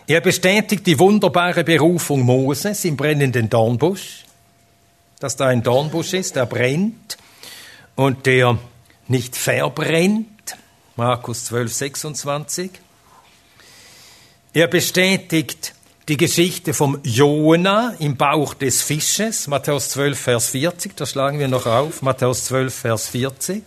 Er 0.08 0.20
bestätigt 0.20 0.88
die 0.88 0.98
wunderbare 0.98 1.62
Berufung 1.62 2.22
Moses 2.22 2.84
im 2.84 2.96
brennenden 2.96 3.48
Dornbusch, 3.48 4.24
dass 5.20 5.36
da 5.36 5.46
ein 5.46 5.62
Dornbusch 5.62 6.14
ist, 6.14 6.34
der 6.34 6.46
brennt 6.46 7.16
und 7.94 8.26
der 8.26 8.58
nicht 9.06 9.36
verbrennt, 9.36 10.26
Markus 10.98 11.44
12, 11.44 11.72
26. 11.72 12.70
Er 14.52 14.66
bestätigt 14.66 15.72
die 16.08 16.16
Geschichte 16.16 16.74
vom 16.74 16.98
Jona 17.04 17.94
im 18.00 18.16
Bauch 18.16 18.52
des 18.52 18.82
Fisches, 18.82 19.46
Matthäus 19.46 19.90
12, 19.90 20.18
Vers 20.18 20.48
40, 20.48 20.96
das 20.96 21.10
schlagen 21.10 21.38
wir 21.38 21.46
noch 21.46 21.66
auf, 21.66 22.02
Matthäus 22.02 22.46
12, 22.46 22.74
Vers 22.74 23.06
40. 23.10 23.62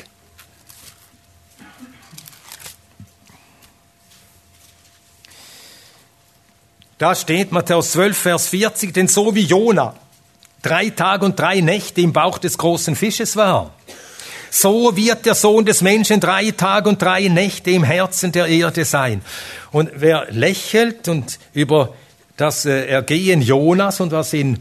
Da 6.97 7.15
steht 7.15 7.53
Matthäus 7.53 7.93
12, 7.93 8.17
Vers 8.17 8.49
40, 8.49 8.93
denn 8.93 9.07
so 9.07 9.34
wie 9.36 9.45
Jona 9.45 9.95
drei 10.61 10.89
Tage 10.89 11.23
und 11.23 11.39
drei 11.39 11.61
Nächte 11.61 12.01
im 12.01 12.11
Bauch 12.11 12.39
des 12.39 12.57
großen 12.57 12.97
Fisches 12.97 13.38
war, 13.38 13.73
so 14.51 14.97
wird 14.97 15.25
der 15.25 15.33
Sohn 15.33 15.65
des 15.65 15.81
Menschen 15.81 16.19
drei 16.19 16.51
Tage 16.51 16.89
und 16.89 17.01
drei 17.01 17.29
Nächte 17.29 17.71
im 17.71 17.85
Herzen 17.85 18.33
der 18.33 18.47
Erde 18.47 18.83
sein. 18.83 19.21
Und 19.71 19.89
wer 19.95 20.27
lächelt 20.29 21.07
und 21.07 21.39
über 21.53 21.93
das 22.35 22.65
äh, 22.65 22.85
Ergehen 22.87 23.41
Jonas 23.41 24.01
und 24.01 24.11
was 24.11 24.33
in, 24.33 24.59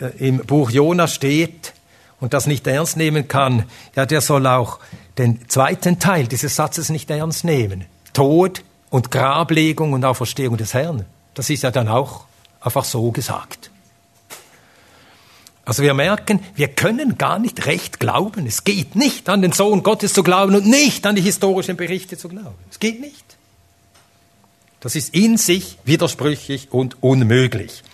äh, 0.00 0.06
im 0.18 0.38
Buch 0.38 0.70
Jonas 0.70 1.14
steht 1.14 1.72
und 2.18 2.34
das 2.34 2.48
nicht 2.48 2.66
ernst 2.66 2.96
nehmen 2.96 3.28
kann, 3.28 3.64
ja, 3.94 4.04
der 4.04 4.20
soll 4.20 4.48
auch 4.48 4.80
den 5.16 5.48
zweiten 5.48 6.00
Teil 6.00 6.26
dieses 6.26 6.56
Satzes 6.56 6.88
nicht 6.88 7.08
ernst 7.08 7.44
nehmen. 7.44 7.84
Tod 8.12 8.64
und 8.90 9.12
Grablegung 9.12 9.92
und 9.92 10.04
Auferstehung 10.04 10.56
des 10.56 10.74
Herrn. 10.74 11.06
Das 11.34 11.50
ist 11.50 11.62
ja 11.62 11.70
dann 11.70 11.86
auch 11.86 12.24
einfach 12.60 12.84
so 12.84 13.12
gesagt. 13.12 13.69
Also 15.70 15.84
wir 15.84 15.94
merken, 15.94 16.40
wir 16.56 16.66
können 16.66 17.16
gar 17.16 17.38
nicht 17.38 17.66
recht 17.66 18.00
glauben. 18.00 18.44
Es 18.44 18.64
geht 18.64 18.96
nicht 18.96 19.28
an 19.28 19.40
den 19.40 19.52
Sohn 19.52 19.84
Gottes 19.84 20.12
zu 20.12 20.24
glauben 20.24 20.56
und 20.56 20.66
nicht 20.66 21.06
an 21.06 21.14
die 21.14 21.22
historischen 21.22 21.76
Berichte 21.76 22.18
zu 22.18 22.28
glauben. 22.28 22.56
Es 22.68 22.80
geht 22.80 23.00
nicht. 23.00 23.24
Das 24.80 24.96
ist 24.96 25.14
in 25.14 25.36
sich 25.36 25.78
widersprüchlich 25.84 26.72
und 26.72 27.00
unmöglich. 27.04 27.84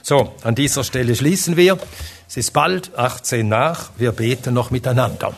So, 0.00 0.32
an 0.44 0.54
dieser 0.54 0.84
Stelle 0.84 1.16
schließen 1.16 1.56
wir. 1.56 1.76
Es 2.28 2.36
ist 2.36 2.52
bald 2.52 2.96
18 2.96 3.48
nach. 3.48 3.90
Wir 3.96 4.12
beten 4.12 4.54
noch 4.54 4.70
miteinander. 4.70 5.34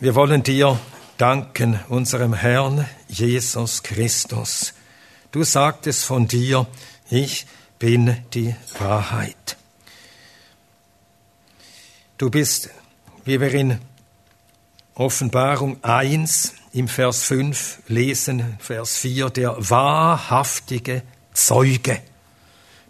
Wir 0.00 0.14
wollen 0.14 0.42
dir 0.42 0.78
danken 1.18 1.80
unserem 1.88 2.32
Herrn 2.32 2.88
Jesus 3.08 3.82
Christus. 3.82 4.72
Du 5.32 5.42
sagtest 5.42 6.04
von 6.04 6.28
dir, 6.28 6.66
ich 7.10 7.46
bin 7.78 8.16
die 8.34 8.54
Wahrheit. 8.78 9.56
Du 12.16 12.30
bist, 12.30 12.70
wie 13.24 13.40
wir 13.40 13.52
in 13.52 13.78
Offenbarung 14.94 15.82
1 15.82 16.54
im 16.72 16.86
Vers 16.86 17.24
5 17.24 17.80
lesen, 17.88 18.56
Vers 18.60 18.96
4, 18.98 19.30
der 19.30 19.56
wahrhaftige 19.58 21.02
Zeuge, 21.34 22.00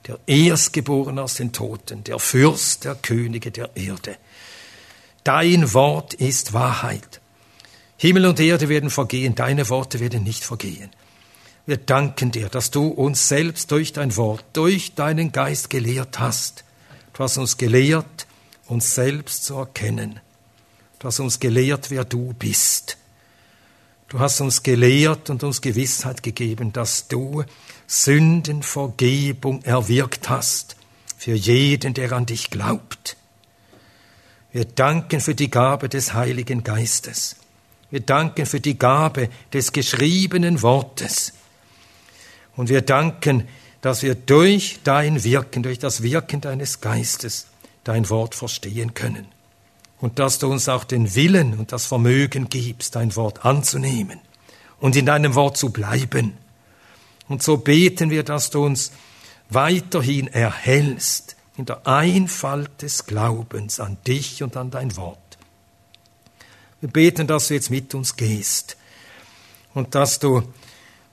der 0.06 0.18
Erstgeborene 0.26 1.22
aus 1.22 1.34
den 1.34 1.52
Toten, 1.52 2.04
der 2.04 2.18
Fürst 2.18 2.84
der 2.84 2.94
Könige 2.94 3.50
der 3.50 3.74
Erde. 3.74 4.16
Dein 5.24 5.72
Wort 5.72 6.14
ist 6.14 6.52
Wahrheit. 6.52 7.17
Himmel 7.98 8.26
und 8.26 8.38
Erde 8.38 8.68
werden 8.68 8.90
vergehen, 8.90 9.34
deine 9.34 9.68
Worte 9.68 9.98
werden 9.98 10.22
nicht 10.22 10.44
vergehen. 10.44 10.90
Wir 11.66 11.76
danken 11.76 12.30
dir, 12.30 12.48
dass 12.48 12.70
du 12.70 12.86
uns 12.86 13.28
selbst 13.28 13.72
durch 13.72 13.92
dein 13.92 14.16
Wort, 14.16 14.44
durch 14.52 14.94
deinen 14.94 15.32
Geist 15.32 15.68
gelehrt 15.68 16.18
hast. 16.18 16.64
Du 17.12 17.24
hast 17.24 17.36
uns 17.36 17.56
gelehrt, 17.58 18.26
uns 18.66 18.94
selbst 18.94 19.44
zu 19.44 19.56
erkennen. 19.56 20.20
Du 21.00 21.08
hast 21.08 21.18
uns 21.18 21.40
gelehrt, 21.40 21.90
wer 21.90 22.04
du 22.04 22.32
bist. 22.38 22.96
Du 24.08 24.20
hast 24.20 24.40
uns 24.40 24.62
gelehrt 24.62 25.28
und 25.28 25.42
uns 25.42 25.60
Gewissheit 25.60 26.22
gegeben, 26.22 26.72
dass 26.72 27.08
du 27.08 27.44
Sündenvergebung 27.88 29.62
erwirkt 29.64 30.28
hast 30.28 30.76
für 31.18 31.34
jeden, 31.34 31.94
der 31.94 32.12
an 32.12 32.26
dich 32.26 32.48
glaubt. 32.48 33.16
Wir 34.52 34.64
danken 34.64 35.20
für 35.20 35.34
die 35.34 35.50
Gabe 35.50 35.88
des 35.88 36.14
Heiligen 36.14 36.62
Geistes. 36.62 37.36
Wir 37.90 38.00
danken 38.00 38.46
für 38.46 38.60
die 38.60 38.78
Gabe 38.78 39.30
des 39.52 39.72
geschriebenen 39.72 40.62
Wortes. 40.62 41.32
Und 42.56 42.68
wir 42.68 42.82
danken, 42.82 43.48
dass 43.80 44.02
wir 44.02 44.14
durch 44.14 44.80
dein 44.84 45.24
Wirken, 45.24 45.62
durch 45.62 45.78
das 45.78 46.02
Wirken 46.02 46.40
deines 46.40 46.80
Geistes 46.80 47.46
dein 47.84 48.10
Wort 48.10 48.34
verstehen 48.34 48.94
können. 48.94 49.28
Und 50.00 50.18
dass 50.18 50.38
du 50.38 50.48
uns 50.48 50.68
auch 50.68 50.84
den 50.84 51.14
Willen 51.14 51.58
und 51.58 51.72
das 51.72 51.86
Vermögen 51.86 52.48
gibst, 52.48 52.96
dein 52.96 53.16
Wort 53.16 53.44
anzunehmen 53.44 54.20
und 54.80 54.94
in 54.96 55.06
deinem 55.06 55.34
Wort 55.34 55.56
zu 55.56 55.70
bleiben. 55.70 56.34
Und 57.28 57.42
so 57.42 57.56
beten 57.56 58.10
wir, 58.10 58.22
dass 58.22 58.50
du 58.50 58.64
uns 58.64 58.92
weiterhin 59.50 60.28
erhältst 60.28 61.36
in 61.56 61.66
der 61.66 61.86
Einfalt 61.86 62.82
des 62.82 63.06
Glaubens 63.06 63.80
an 63.80 63.98
dich 64.06 64.42
und 64.42 64.56
an 64.56 64.70
dein 64.70 64.96
Wort. 64.96 65.27
Wir 66.80 66.88
beten, 66.88 67.26
dass 67.26 67.48
du 67.48 67.54
jetzt 67.54 67.70
mit 67.70 67.94
uns 67.94 68.14
gehst 68.16 68.76
und 69.74 69.94
dass 69.94 70.18
du 70.18 70.42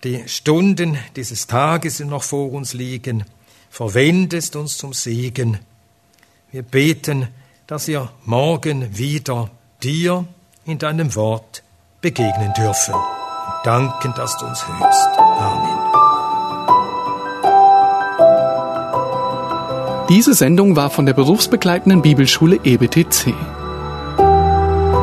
die 0.04 0.28
Stunden 0.28 0.98
dieses 1.16 1.48
Tages, 1.48 1.98
die 1.98 2.06
noch 2.06 2.24
vor 2.24 2.52
uns 2.52 2.74
liegen, 2.74 3.26
verwendest 3.72 4.56
uns 4.56 4.78
zum 4.78 4.94
Segen. 4.94 5.60
Wir 6.52 6.62
beten, 6.62 7.30
dass 7.66 7.88
wir 7.88 8.12
morgen 8.24 8.96
wieder 8.98 9.50
dir 9.82 10.26
in 10.66 10.78
deinem 10.78 11.16
Wort 11.16 11.64
begegnen 12.00 12.54
dürfen. 12.54 12.94
Und 12.94 13.66
danken, 13.66 14.14
dass 14.16 14.38
du 14.38 14.46
uns 14.46 14.68
hörst. 14.68 15.20
Amen. 15.20 15.80
Diese 20.10 20.36
Sendung 20.36 20.76
war 20.76 20.92
von 20.92 21.08
der 21.08 21.14
berufsbegleitenden 21.14 22.04
Bibelschule 22.04 22.60
EBTC. 22.64 23.34